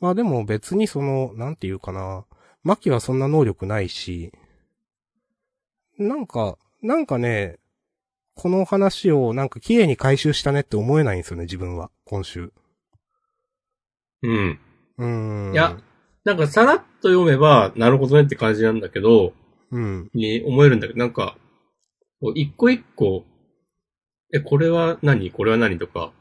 [0.00, 2.24] まあでも別にその、なんていうかな、
[2.62, 4.32] マキはそんな能力ないし、
[5.98, 7.58] なんか、なんかね、
[8.34, 12.52] この話をなんか綺麗に回収したねって思えないんですよね、自分は、今週。
[14.22, 14.58] うん。
[14.98, 15.52] うーん。
[15.52, 15.76] いや、
[16.24, 19.34] なんかさらっと読めば、なるほどねって感じなんだけど、
[19.74, 20.10] うん。
[20.14, 21.36] に思えるんだけど、なんか、
[22.20, 23.24] こう一個一個、
[24.32, 25.32] え、これは何？
[25.32, 25.78] これは何？
[25.78, 26.12] とか、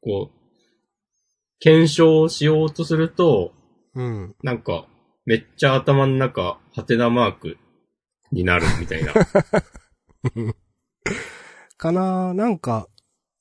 [0.00, 0.36] こう、
[1.58, 3.52] 検証しようとすると、
[3.94, 4.34] うん。
[4.42, 4.86] なんか、
[5.26, 7.58] めっちゃ頭の中、ハテナマーク
[8.32, 9.12] になるみたいな。
[11.76, 12.88] かななんか、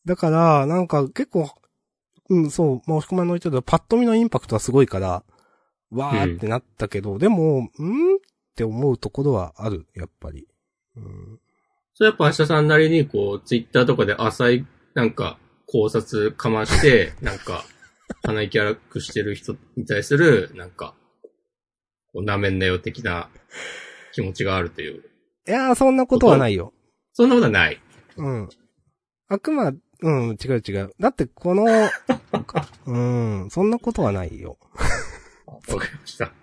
[0.05, 1.49] だから、なんか結構、
[2.29, 5.23] うん、そう、まあ、押し込まんの言ってたパッと見のインパクトはすごいから、
[5.91, 7.69] わーってなったけど、でも、ん？
[8.59, 10.45] って思うところはある、やっぱり。
[10.97, 11.39] うん、
[11.93, 17.63] それやっぱ明日さんなりに、こう、ツイッターとかで浅い、なんか、考察かまして、 なんか、
[18.23, 20.93] 鼻息荒くしてる人に対する、なんか、
[22.11, 23.29] こう、舐めんなよ的な
[24.13, 25.03] 気持ちがあるという。
[25.47, 26.73] いやー、そんなことはないよ。
[27.13, 27.81] そんなことはない。
[28.17, 28.49] うん。
[29.29, 29.71] あくま、
[30.01, 30.93] うん、違う違う。
[30.99, 31.65] だって、この、
[32.87, 34.57] うん、そんなことはないよ。
[35.45, 36.33] わかりました。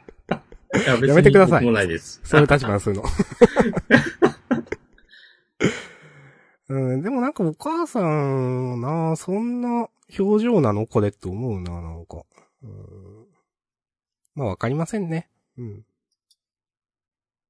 [0.77, 2.21] いや、やめてください僕もないです。
[2.25, 3.03] そういう立場にするの。
[6.69, 10.87] うん、でもなんかお母さんなそんな表情なの？
[10.87, 12.25] これって思うななんか。
[12.63, 12.71] うん、
[14.35, 15.31] まあわかりませんね。
[15.59, 15.85] うん。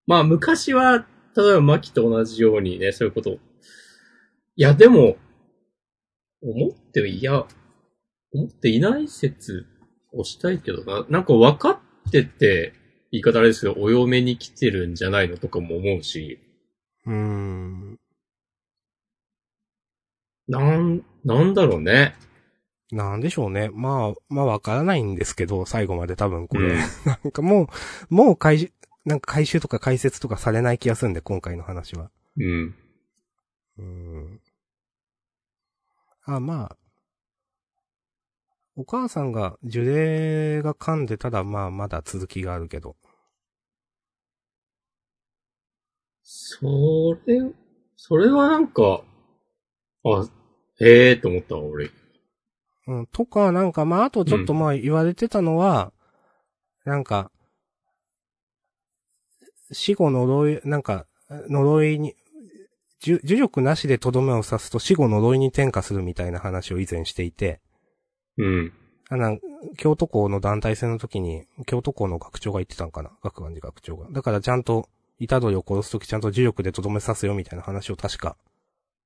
[0.07, 1.05] まあ、昔は、
[1.37, 3.35] 例えば、マキと同じようにね、そういうことを。
[3.35, 3.39] い
[4.63, 5.17] や、でも、
[6.43, 7.45] 思っても、いや、
[8.33, 9.67] 思っていない説
[10.13, 11.05] をしたいけどな。
[11.09, 12.73] なんか分かってて、
[13.17, 16.39] 言い方あれですけど、お嫁に来てるんじゃないのとかも思うし、
[17.07, 17.99] うーん。
[20.49, 22.15] なん、なんだろうね。
[22.93, 23.71] なんでしょうね。
[23.73, 26.69] まあ、まあわからないんですけど、最後まで多分これ。
[26.69, 27.69] うん なんかも
[28.11, 28.73] う、もう回収、
[29.05, 32.11] なんか回収とか解説とかされない気がするんで、今回の話は。
[32.37, 32.75] うん。
[33.79, 34.41] うーん。
[36.25, 36.77] あ、まあ。
[38.77, 42.95] お母さんが、樹齢が噛んでたら、まあ、まだ続きがあるけど。
[46.29, 47.41] それ、
[47.97, 49.03] それはなんか、
[50.05, 50.29] あ、
[50.81, 51.89] へえーと思ったわ、俺。
[52.89, 55.93] うん、とか、なんか、まあ、あとちょっとまあ言われてたのは、
[56.85, 57.31] なんか、
[59.71, 62.17] 死後呪い、なんか、呪いに、
[63.03, 67.61] 呪呪力なしでとどめを刺すと死後呪いに転化するみたいな話を以前していて、
[68.37, 68.73] うん。
[69.11, 69.39] あの、
[69.77, 73.13] 京都校の団体戦の時に、京都校の学長が言ってたんかな？
[73.23, 74.11] 学館寺学長が。
[74.11, 78.37] だからちゃんと、虎杖を殺す時ちゃんと呪力でとどめ刺すよみたいな話を確か、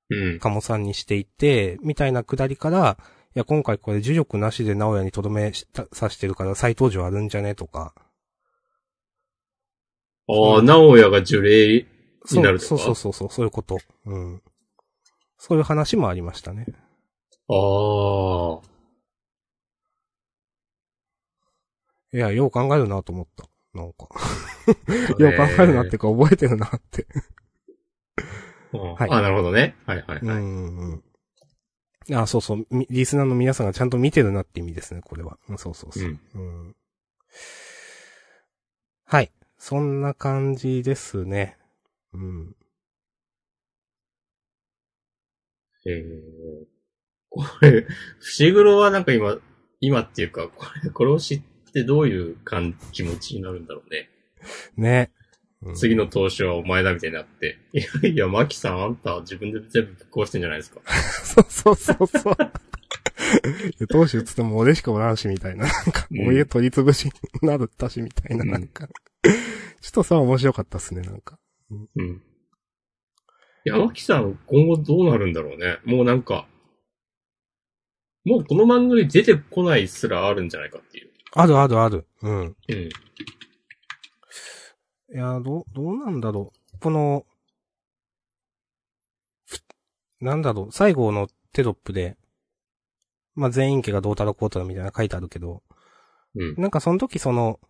[0.09, 0.39] うん。
[0.41, 2.99] 鴨さんにしていて、みたいなくだりから、
[3.37, 7.95] いや、今回これ呪力なしで直哉にとどめした刺してるから再登場あるんじゃねとか。
[10.29, 11.87] ああ、直哉が樹齢
[12.33, 12.69] になるとか？
[12.69, 13.79] そうそうそうそう、そういうこと。
[14.07, 14.43] うん。
[15.39, 16.67] そういう話もありましたね。
[17.49, 18.61] ああ。
[22.13, 23.45] いや、よう考えるなと思った。
[23.75, 24.09] なんか。
[25.19, 27.07] よう考えるなっていうか覚えてるなって。
[28.73, 28.95] は。
[28.95, 29.77] はいいあ、なるほどね。
[29.87, 30.21] はいはいはい。
[30.23, 31.03] うんうん
[32.09, 32.17] うん。
[32.17, 32.67] あ、そうそう。
[32.71, 35.39] みリスナーの皆さんがちゃんと見てるなって意味ですね、これは。
[35.49, 36.05] うん、そうそうそう。
[36.05, 36.77] うんうん
[39.07, 39.33] はい。
[39.59, 41.59] そんな感じですね。
[42.13, 42.55] うん。
[45.85, 46.67] えー、
[47.29, 47.87] これ、
[48.21, 49.37] 伏黒はなんか今、
[49.81, 51.45] 今っていうか、これ、これを知って
[51.85, 54.11] どういう感気持ちになるんだろうね。
[54.77, 55.11] ね。
[55.15, 55.17] う
[55.73, 57.59] ん次の投手はお前だみたいになって。
[57.75, 60.81] いやいや、マキさんあんた自分で全部ぶっ壊してんじゃないですか。
[61.23, 63.87] そうそうそうそう。
[63.89, 65.65] 投手打つっても俺しかおらんし、みたいな。
[65.65, 67.13] なんか、うんお湯取り潰しに
[67.47, 68.89] なるったし、みたいな、うんなんか。
[69.81, 71.39] ちょっとさ、面白かったっすね、なんか。
[71.71, 72.23] うん。
[73.67, 75.79] いや、マキさん今後どうなるんだろうね。
[75.85, 76.49] もうなんか、
[78.25, 81.10] もうこの漫画に出てこないすらあるんじゃないかっていう。
[81.33, 82.07] あるあるある。
[82.23, 82.41] うん。
[82.41, 82.57] うん。
[85.13, 86.79] いや、どう、どうなんだろう。
[86.79, 87.25] この、
[89.45, 89.61] ふ
[90.21, 92.17] なんだろう、最後のテロップで、
[93.35, 95.63] まあ、全員家がどうたらこうたらみたいな書いてあるけど、
[96.35, 96.55] うん。
[96.57, 97.61] なんかその時その、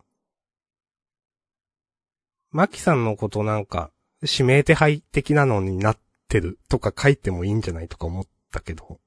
[2.51, 3.91] マキさんのことなんか、
[4.21, 5.97] 指名手配的なのになっ
[6.27, 8.99] てるとか書いてもいいんじゃないとか思ったけど、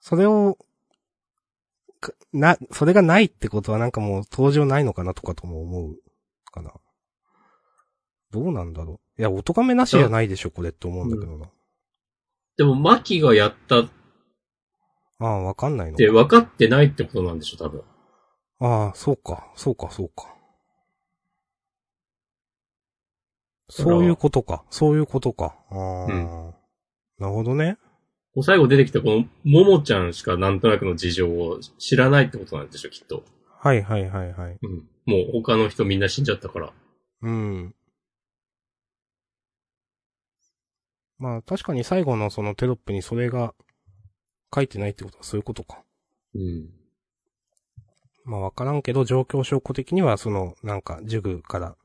[0.00, 0.64] それを、か
[2.32, 5.96] な、それがないってことはなんかもう登場ないのかなとかとも思う
[6.50, 6.72] かな。
[8.30, 9.20] どうなんだろう。
[9.20, 11.50] いや、お咎めなしじゃないでしょ、これって思うんだけどな。
[12.56, 13.88] でも、マキがやったっ
[15.18, 17.82] ああ、わかんないのて分かってないってことなんでしょ、多分。
[18.60, 20.34] ああ、そうか、そうか、そうか。
[23.68, 25.54] そういうことか、そういうことか。
[25.70, 26.54] ああ、うん
[27.18, 27.76] なるほどね。
[28.34, 33.24] こう最後出てきたこの、ももちゃんしかなんとなくの事情を知らないってことなんでしょ、きっと。
[33.58, 34.58] はいはいはいはい。
[34.62, 34.88] うん。
[35.06, 36.72] もう他の人みんな死んじゃったから。
[37.22, 37.74] うん。
[41.18, 43.54] まあ確かに最後のそのテロップにそれが
[44.54, 45.82] 書いてないってことはそういうことか。
[46.34, 46.70] うん。
[48.24, 51.76] まあわからんけど、状況証拠的にはその、なんか、ジュグから、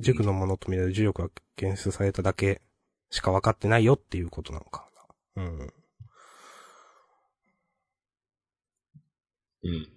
[0.00, 2.60] ジュグのものと見られる重力が検出されただけ
[3.10, 4.95] しか分かってないよっていうことなのかな。
[5.36, 5.72] うん。
[9.64, 9.72] うん。
[9.72, 9.88] い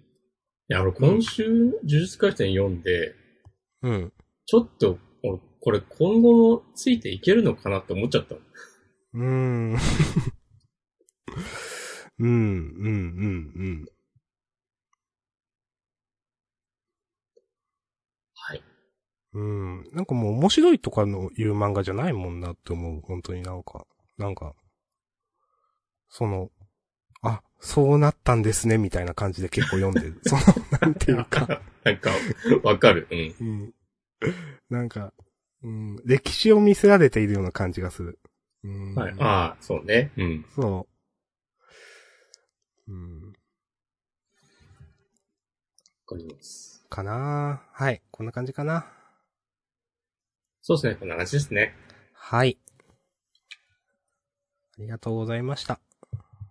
[0.68, 3.14] や、俺今週、呪術回戦読んで、
[3.82, 4.12] うん。
[4.46, 8.40] ちょっと、俺、これ今後もついていけるのかなって思っちゃったの。
[9.14, 9.24] うー
[9.74, 9.76] ん。
[12.18, 13.86] うん、うん、うん、うん。
[18.34, 18.62] はい。
[19.34, 19.90] うん。
[19.92, 23.00] なんかもう面白いとかのいう漫画じゃないもんなって思う。
[23.00, 23.86] 本当になんか、
[24.18, 24.54] なんか、
[26.10, 26.50] その、
[27.22, 30.20] あ、そうなったんですね、みたいな感じで結構読んでる。
[30.26, 30.42] その、
[30.80, 32.10] なんていうか、 なんか、
[32.62, 33.06] わかる。
[33.10, 33.34] うん。
[33.40, 33.74] うん。
[34.68, 35.14] なんか、
[35.62, 38.18] うん、歴史を見せられているような感じがする。
[38.64, 38.94] うん。
[38.94, 39.14] はい。
[39.18, 40.10] ああ、そうね。
[40.16, 40.44] うん。
[40.54, 40.86] そ
[42.88, 42.92] う。
[42.92, 43.22] うん。
[43.26, 43.32] わ
[46.06, 46.84] かります。
[46.88, 48.02] かなはい。
[48.10, 48.86] こんな感じかな。
[50.62, 50.94] そうですね。
[50.96, 51.74] こんな感じですね。
[52.12, 52.58] はい。
[54.78, 55.78] ありがとうございました。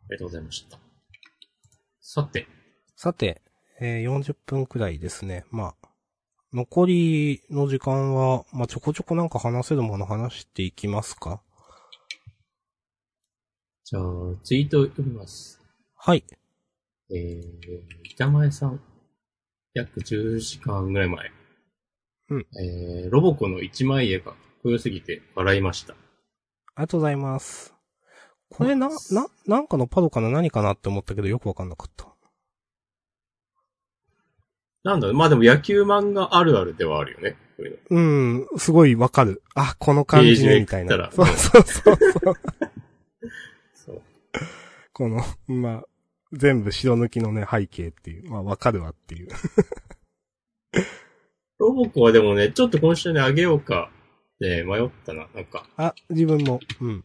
[0.10, 0.80] ありがとうございました。
[2.01, 2.47] さて、
[2.95, 3.41] さて、
[3.80, 5.45] えー40分くらいですね。
[5.51, 5.89] まあ、
[6.51, 11.41] 残りの時間は、まあ、ちょこちょこなんか話せるもの話していきますか？
[13.84, 14.03] じゃあ、
[14.43, 15.60] ツイート読みます。
[15.95, 16.24] はい。
[17.12, 17.41] えー、
[18.03, 18.82] 板前さん、
[19.74, 21.32] 約10時間ぐらい前。
[22.30, 22.47] うん。
[22.62, 25.93] えー、ロボコの一枚絵がかっこよすぎて笑いました。
[25.93, 27.78] ありがとうございます。
[28.49, 32.07] これな、な、なんかのパドかな何かなって思ったけどよくわかんなかった。
[34.83, 37.35] なんだろうまあでも野球漫画あるあるではあるよね。
[37.57, 37.99] こういうのう
[38.55, 39.43] ん、すごいわかる。
[39.53, 41.11] あ、この感じね、みたいな。
[41.11, 42.33] そうそうそうそう。
[43.75, 44.01] そう。
[44.93, 45.83] この、まあ、
[46.31, 48.29] 全部白抜きのね、背景っていう。
[48.29, 49.27] まあ、わかるわっていう。
[51.59, 53.91] ロボコはでもね、ちょっと今週ね、あげようか、
[54.39, 55.27] ね、迷ったな。
[55.35, 56.61] なんか、あ、自分も。
[56.79, 57.03] うん。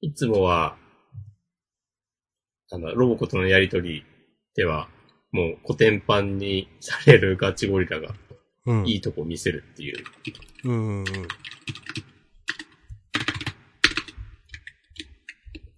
[0.00, 0.76] いつもは、
[2.70, 4.04] なんだ、ロボコとのやりとり
[4.54, 4.88] では、
[5.32, 8.14] もう古典版にされるガチゴリラが
[8.68, 8.86] うん。
[8.86, 10.04] いいとこ見せるっていう。
[10.64, 11.04] うんうん。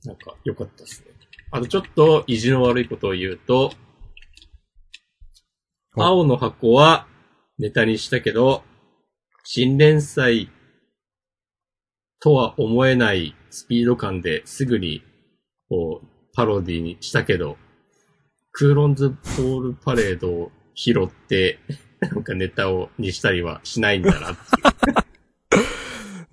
[0.04, 1.06] なんか、良かったですね。
[1.52, 3.72] あとちょっと意地の悪いことを言うと、
[5.96, 7.06] お青の箱は
[7.58, 8.64] ネタにしたけど、
[9.44, 10.50] 新連載
[12.20, 15.02] とは思えないスピード感ですぐに、
[15.70, 17.56] こう、パロディにしたけど、
[18.52, 21.58] クーロンズボールパレードを拾って、
[22.00, 24.40] なんかネタを、にしたりはしないんだなって。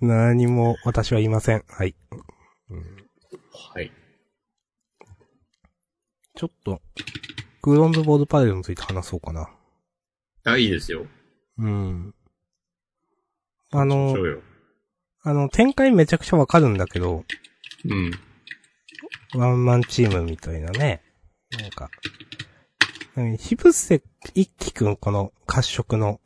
[0.00, 1.64] 何も私は言いません。
[1.66, 1.94] はい。
[2.70, 2.80] うん、
[3.74, 3.90] はい。
[6.34, 6.82] ちょっと、
[7.62, 9.50] クーロンズボールパレードについて話そうかな。
[10.44, 11.06] あ、いいですよ。
[11.56, 12.14] うん。
[13.70, 14.14] あしの。
[15.28, 17.22] あの、展開めちゃくちゃわかるんだけど、
[17.84, 18.10] うん。
[19.38, 21.02] ワンマンチームみたいなね。
[21.50, 21.90] なんか、
[23.14, 24.02] 何ヒブセ
[24.32, 26.18] 一輝くん、この褐色の。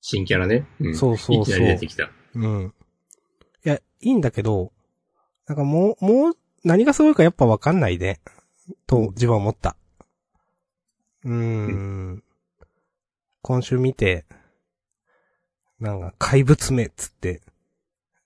[0.00, 0.66] 新キャラね。
[0.80, 2.08] うん、そうそうそういきなり出てきた。
[2.34, 2.74] うん。
[3.66, 4.72] いや、いいんだけど、
[5.46, 8.18] なんかもう、もう、何がすごいかやっぱわかんないで、
[8.86, 9.76] と自分は思った。
[11.22, 12.24] うーん。
[13.42, 14.24] 今週見て、
[15.80, 17.42] なんか怪物目っつって、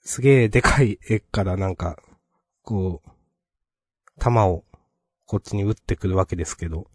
[0.08, 1.98] すげえでかい絵からなんか、
[2.62, 3.10] こう、
[4.18, 4.64] 弾を
[5.26, 6.86] こっちに撃ってくるわけですけど、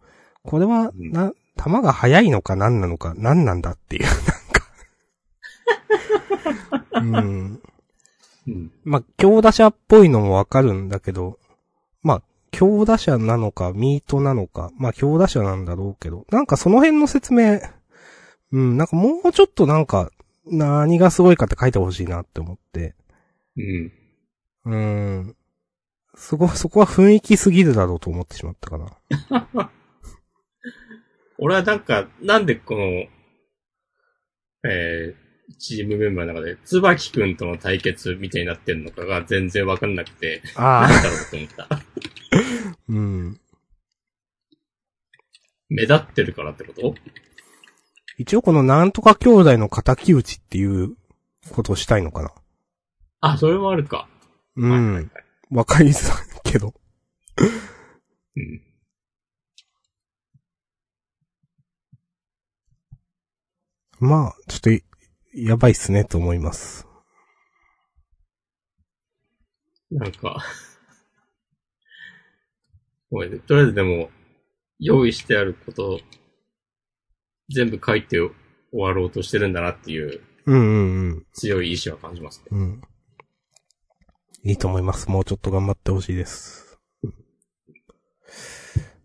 [0.41, 4.05] これは、うんな、弾が速いのか何なのか何なんだっていう、
[6.91, 7.22] なんか。
[7.22, 7.61] うん。
[8.47, 8.72] うん。
[8.84, 11.38] まあ、強打者っぽいのもわかるんだけど、
[12.01, 17.61] まあ、強打者なのか、ミートなのか、まあ、強打者なんだろうけど、なんかその辺の説明、
[18.51, 20.09] うん、なんかもうちょっとなんか、
[20.47, 22.95] 何がすごいかって書いてほしいなって思って、
[23.58, 23.91] うん。
[24.66, 25.36] うん。
[26.16, 29.70] そこ、そこは雰囲気すぎるだろうと思ってしまったかな。
[31.39, 32.84] 俺はなんか、なんでこの、
[34.70, 41.70] えー、チームメンバーの中で、つばきくんとの対決みたいになってんのかが全然わかんなくて、ああ、なんだろうと思った。
[42.88, 43.39] うん。
[45.70, 46.95] 目立ってるからってこと？
[48.18, 50.95] 一応このなんとか兄弟の仇討ちっていう
[51.51, 52.32] ことをしたいのかな。
[53.26, 54.10] あ、それもあるか。
[54.58, 55.12] うはいはいはいん。
[55.52, 56.74] わかりづらいけど。
[58.36, 58.62] うん。
[64.02, 64.84] まあ、ちょっとい、
[65.34, 66.86] やばいっすね、と思います。
[69.90, 70.44] なんか、
[73.10, 73.40] ごめんね。
[73.40, 74.10] とりあえずでも、
[74.80, 76.02] 用意してあること、
[77.50, 78.34] 全部書いて終
[78.74, 81.26] わろうとしてるんだなっていううんうんうん。
[81.32, 82.46] 強い意志は感じますね。
[82.52, 82.82] うん。
[84.44, 85.10] いいと思います。
[85.10, 86.78] もうちょっと頑張ってほしいです。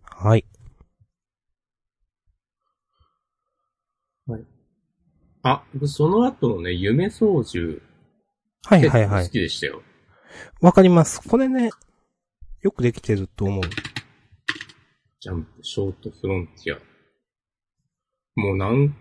[0.03, 0.45] はい。
[5.43, 7.81] あ、僕その後のね、夢操縦、
[8.65, 9.31] はいはいはい。
[9.31, 9.83] きでしたよ。
[10.61, 11.27] わかります。
[11.27, 11.71] これね、
[12.61, 13.63] よくできてると思う。
[15.21, 16.79] ジャンプ、ショートフロンティア。
[18.41, 18.95] もう何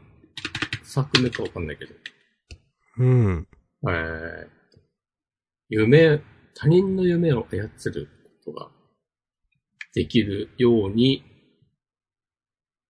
[0.84, 1.94] 作目かわかんないけど。
[3.00, 3.48] うん。
[3.84, 4.57] えー、
[5.70, 6.22] 夢、
[6.54, 8.08] 他人の夢を操る
[8.44, 8.72] ことが
[9.94, 11.24] できるように、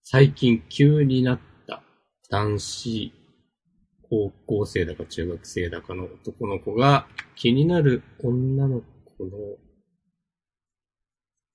[0.03, 1.81] 最近急になった
[2.29, 3.11] 男子
[4.09, 8.81] 高校生だか中学生だかの男の子が気になる女の
[9.17, 9.31] 子の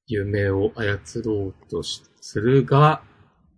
[0.07, 3.03] 夢を操ろうとするが、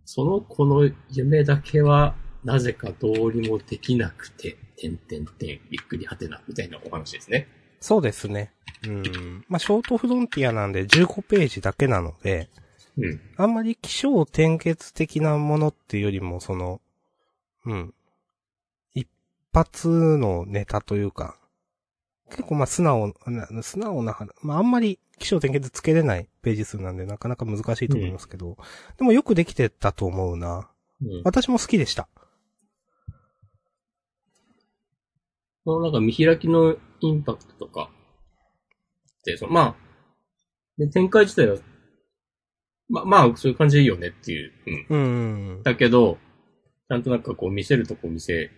[0.04, 7.48] その子の夢だけはなぜかどうにもできなくて、てんてんてん、びっくりはてな、みたいなお話ですね。
[7.80, 8.52] そうですね。
[8.86, 9.44] うん。
[9.48, 12.48] まあ、ショートフロンティアなんで15ページだけなので、
[12.98, 13.20] うん。
[13.36, 16.80] あんまり気象転結的なものっていうよりも、その、
[17.64, 17.94] うん。
[18.94, 19.08] 一
[19.52, 21.36] 発のネタというか、
[22.30, 28.56] 結構まあ素直な、素直な話、まああんまり気象転結つけれないページ数なんでなかなか難しいと思いますけど、
[28.98, 30.68] でもよくできてたと思うな。
[31.02, 31.22] うん。
[31.24, 32.08] 私も好きでした。
[35.64, 37.90] このなんか見開きのインパクトとか、
[39.24, 39.76] で、その、まあ、
[40.76, 41.56] で展開自体は、
[42.88, 44.52] ま、まあ、そういう感じでいいよねっていう。
[44.90, 45.56] うん。
[45.56, 45.62] うん。
[45.62, 46.18] だけど、
[46.88, 48.50] ちゃんとなんかこう見せるとこ見せ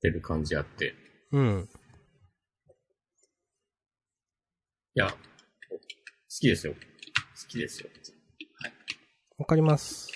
[0.00, 0.94] てる感じあって。
[1.30, 1.68] うん。
[4.94, 5.16] いや、好
[6.40, 6.74] きですよ。
[6.74, 6.78] 好
[7.48, 7.90] きですよ。
[9.38, 10.10] わかります。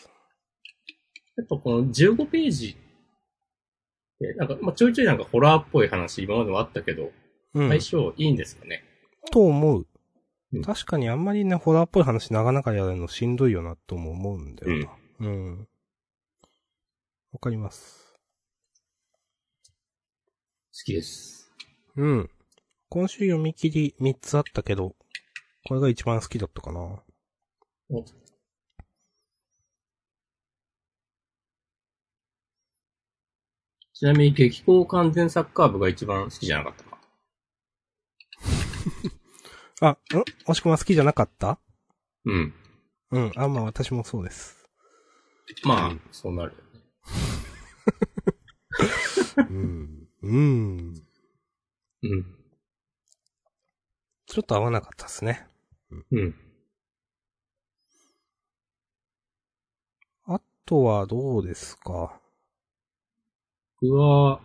[1.36, 2.76] やっぱこの15ページ
[4.20, 7.10] で、なんか、まあ、ちょいちょいなんかホラーっぽい話今までもあったけど、
[7.54, 7.68] うん。
[7.68, 8.82] 相性いいんですかね。
[9.30, 9.86] と思う
[10.52, 10.62] うん。
[10.62, 14.92] 確かにあんまりね、ホラーっぽい話なかなかやるのしんどいよなとも思うんだよな。
[15.20, 15.68] うん。
[17.32, 18.14] わかります。
[20.72, 21.50] 好きです。
[21.96, 22.30] うん。
[22.88, 24.94] 今週読み切り3つあったけど、
[25.64, 27.02] これが一番好きだったかな。
[33.98, 36.98] ちなみに激高完全サッカー部が一番好きじゃなかったか？
[39.80, 39.96] あ、ん？
[40.46, 41.58] もしくは好きじゃなかった？
[42.26, 42.54] うん。
[43.12, 43.32] うん。
[43.36, 44.68] あ、まあ私もそうです。
[45.64, 46.66] まあ、うんそうなるよね。
[49.38, 50.08] うん。
[50.22, 50.94] うん。
[52.02, 52.36] うん。
[54.26, 55.46] ちょっと合わなかったですね。
[56.10, 56.34] うん。
[60.26, 62.20] あとはどうですか？
[63.82, 64.40] 僕は、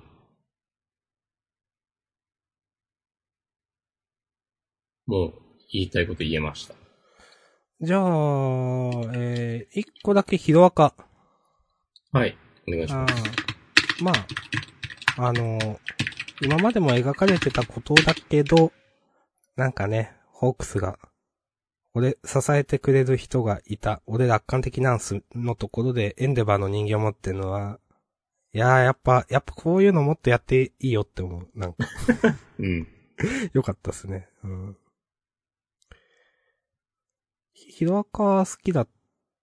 [5.07, 5.33] もう、
[5.71, 6.75] 言いたいこと言えました。
[7.79, 8.01] じゃあ、
[9.13, 10.93] えー、一個だけヒロアカ。
[12.11, 12.37] はい。
[12.67, 13.13] お願いしあます。
[13.23, 15.77] ーまあ、あのー
[16.43, 18.71] 今までも描かれてたことだけど、
[19.55, 20.97] なんかね、ホークスが、
[21.93, 27.77] 俺、支えてくれる人がいた、俺楽観的なんすのところで、エンデバーの人形を持ってるのは、
[28.53, 31.49] いやー、やっぱ、やっぱこういうのもっとやっていいよって思う。
[31.55, 31.87] なんか、
[32.59, 32.87] うん。
[33.53, 34.27] よかったっすね。
[34.43, 34.77] うん。
[37.53, 38.87] ひヒロアカ好きだっ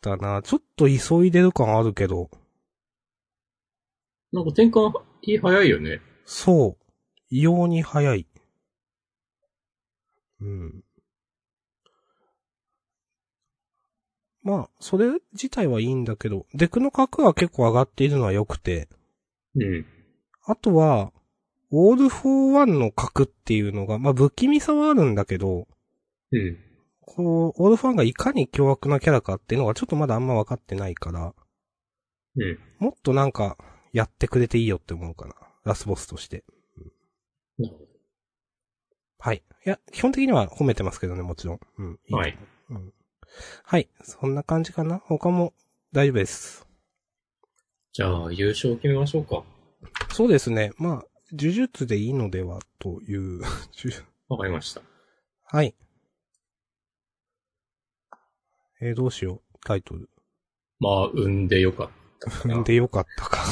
[0.01, 0.43] たな。
[0.43, 2.31] ちょっと急いでる感あるけど、
[4.31, 4.93] なんか転換、
[5.23, 6.03] いい早いよね。
[6.27, 6.93] そう。
[7.31, 8.27] 異様に早い。
[10.41, 10.85] うん。
[14.43, 18.89] まあ、それ自体はいいんだけど、デクの格は結構上がっているのは良くて、
[19.61, 19.87] うん。
[20.45, 21.13] あとは、
[21.71, 25.69] オール・フォー・ワンの格っていうのが、まあ不気味さはあるんだけど、
[26.33, 26.59] うん。
[27.01, 31.35] こう、オール・フォー・ワンがいかに凶悪なキャラかっていうのがちょっとまだあんま分かってないから、
[32.37, 32.59] うん。
[32.79, 33.57] もっとなんか、
[33.93, 35.35] やってくれていいよって思うかな。
[35.65, 36.45] ラスボスとして。
[37.59, 37.85] なるほ
[39.19, 39.43] はい。
[39.67, 41.61] いや、基本的には褒めてますけどね、もちろん。
[41.79, 41.99] うん。
[42.09, 42.17] ど。
[42.17, 42.39] はい。
[42.71, 42.93] うん。
[43.65, 43.89] はい。
[44.03, 45.53] そんな感じかな他も
[45.93, 46.68] 大丈夫です。
[47.93, 49.43] じゃあ、優勝決めましょうか。
[50.13, 50.73] そうですね。
[50.79, 53.41] まあ、呪術でいいのでは、という。
[53.41, 53.51] 呪
[54.29, 54.83] わかりました。
[55.45, 55.75] はい。
[58.81, 59.59] えー、どうしよう。
[59.65, 60.09] タイトル。
[60.79, 61.89] まあ、産んでよかっ
[62.21, 62.55] たかな。
[62.55, 63.45] 産んでよかったか。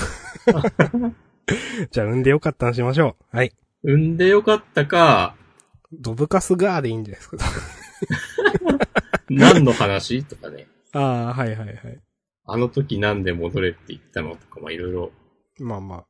[1.90, 3.36] じゃあ、産んでよかったにしましょう。
[3.36, 3.52] はい。
[3.82, 5.36] 産んでよかったか、
[5.92, 7.36] ドブカスガーでいいんじゃないですか。
[9.28, 10.24] 何の話？
[10.24, 10.66] とかね。
[10.92, 12.00] ああ、はいはいはい。
[12.46, 15.10] あの時なんで戻れって言ったのとか、まあいろいろ。
[15.58, 16.04] まあまあ。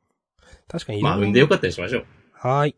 [0.69, 2.07] 確かにいまあ、ろいろ産んでよかったにしましょう。
[2.33, 2.77] はーい。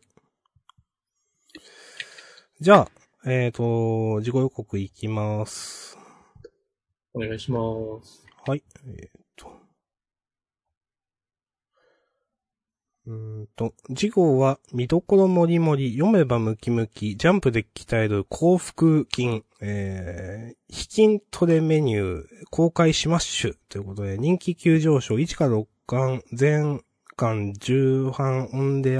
[2.61, 5.97] じゃあ、えっ、と、自己予告いきます。
[7.13, 7.59] お願いしま
[8.01, 8.25] す。
[8.45, 8.63] はい。
[8.85, 9.21] えっ、
[13.09, 26.83] うーんと、次号は、見どころもりもり、読めばムキムキ、ジャンプで鍛える幸福金、えー、非筋トレメニュー、公開しまッシュということで、人気急上昇、1から6巻、全
[27.15, 28.99] 巻、重版、オンデ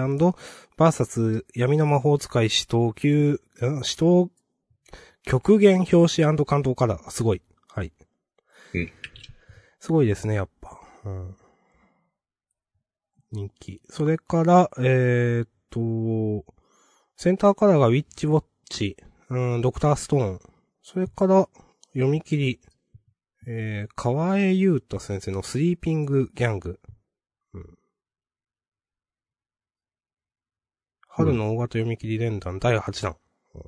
[0.76, 4.30] バーサス、闇の魔法使い、死闘級、ん死闘、
[5.24, 7.43] 極限表紙関東カラー、すごい。
[7.68, 7.93] はい。
[8.74, 8.91] うん。
[9.80, 10.80] すごいですね、やっぱ。
[11.05, 11.36] うん。
[13.32, 13.82] 人気。
[13.89, 16.45] それから、えー、っと、
[17.15, 18.97] センターカラーがウィッチウォッチ、
[19.30, 20.39] うん、ドクターストーン。
[20.82, 21.47] それから、
[21.93, 22.61] 読み切り、
[23.47, 26.80] えー、河江優太先生のスリーピングギャング。
[27.53, 27.77] うん。
[31.07, 33.17] 春の大型読み切り連弾第8弾。
[33.55, 33.61] うん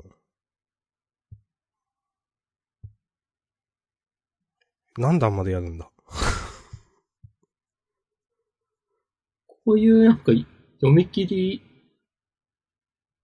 [4.98, 5.90] 何段までやるんだ？
[9.66, 10.32] こういうなんか
[10.80, 11.62] 読み切り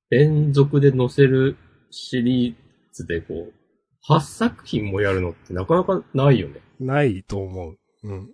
[0.09, 1.57] 連続で載せる
[1.91, 2.55] シリー
[2.93, 3.53] ズでこう、
[4.09, 6.61] 8作品もやるのってなかなかないよね。
[6.79, 7.77] ないと思う。
[8.03, 8.31] うん。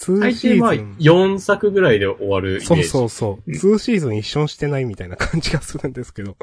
[0.00, 0.96] 2大シ抵まあーズン。
[0.98, 2.66] 4作ぐらいで終わるイメージ。
[2.66, 3.50] そうそうそう。
[3.50, 6.36] うん2シーズン一緒にしてないみたいな感じがするんですけど、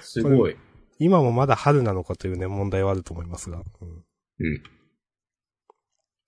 [0.00, 0.56] すごい。
[0.98, 3.58] 今もまだ春なのかというね、問題はあると思いますが。
[3.58, 4.62] うんうん。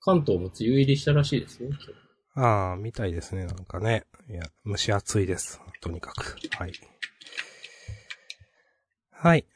[0.01, 1.71] 関東も梅雨入りしたらしいですね。
[2.37, 4.07] ああ、みたいですね、なんかね。
[4.29, 5.61] いや、蒸し暑いです。
[5.81, 6.37] とにかく。
[6.59, 6.73] はい。
[9.13, 9.47] はい。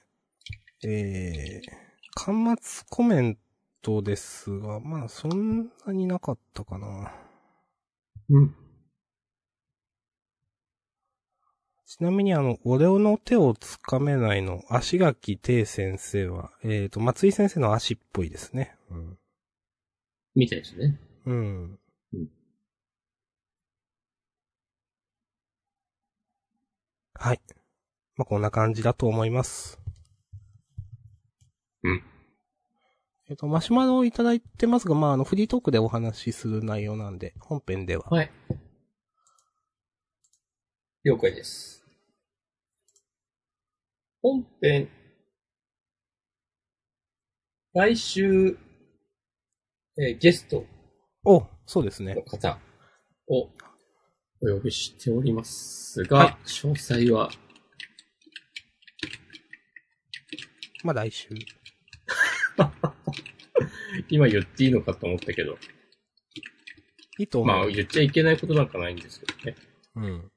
[0.85, 3.39] えー、端末コメン
[3.83, 7.13] トですが、まあ、そんなになかったかな。
[8.31, 8.55] うん。
[11.85, 18.77] ちなみにあの、俺の手をつかめないの、足垣定先生は、えっ、と、松井先生の足っぽいですね。
[18.91, 19.19] うん。
[20.37, 21.01] みたいですね。
[21.27, 21.79] うん。
[22.13, 22.29] うん
[27.21, 27.41] はい。
[28.17, 29.81] まあ、こんな感じだと思います。
[31.83, 32.03] うん。
[33.29, 38.05] えっ、と、マシュマロをいただいてますが、まあ、あの、フリートークでお話しする内容なんで、本編では。
[38.09, 38.31] はい。
[41.05, 41.85] 了解です。
[44.23, 44.89] 本編、
[47.75, 48.57] 来週、
[49.99, 50.65] えーゲスト
[51.25, 52.23] お、そうですねの。
[52.23, 52.59] 方
[53.29, 53.49] を
[54.41, 57.31] お呼びしておりますが、はい詳細は、
[60.85, 61.29] まあ、来週。
[64.09, 65.59] 今言っていいのかと思ったけど、
[67.19, 67.57] いいと思う。
[67.57, 69.57] まあ言っちゃいけないことなんかないんですけどね。
[69.97, 70.31] うん。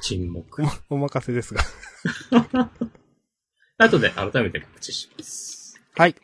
[0.00, 0.62] 沈黙。
[0.88, 1.62] お 任せですが。
[3.78, 5.80] 後で改めて告知します。
[5.94, 6.14] はい。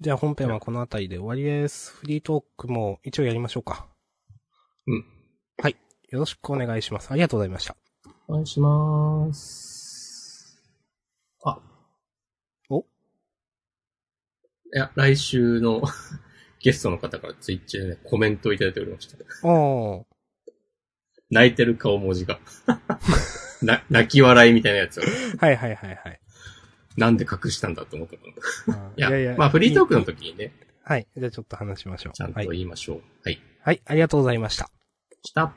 [0.00, 1.90] じゃあ本編はこの辺りで終わりです。
[1.92, 3.88] フリートークも一応やりましょうか。
[4.86, 5.04] うん。
[5.60, 5.76] はい。
[6.10, 7.10] よろしくお願いします。
[7.10, 7.74] ありがとうございました。
[8.28, 10.62] お願いします。
[11.42, 11.58] あ。
[12.70, 12.82] お？
[12.82, 12.84] い
[14.70, 15.82] や、来週の
[16.62, 19.18] ゲストの方からツイッチでね、コメントをいただいておりました。
[19.48, 20.04] おー。
[21.30, 22.38] 泣いてる顔文字が。
[23.62, 25.02] な、泣き笑いみたいなやつを、
[25.38, 26.20] はいはいはいはい。
[26.98, 28.22] なんで隠したんだと思ったと
[28.66, 28.80] 思う。
[29.04, 31.06] あいや、まあフリートークのいい時にね、はい。
[31.16, 32.12] じゃあちょっと話しましょう。
[32.12, 32.48] ちゃんとはい。
[32.48, 33.02] 言いましょう。
[33.24, 33.40] はい。
[33.62, 34.68] はい、ありがとうございました。
[35.22, 35.52] した。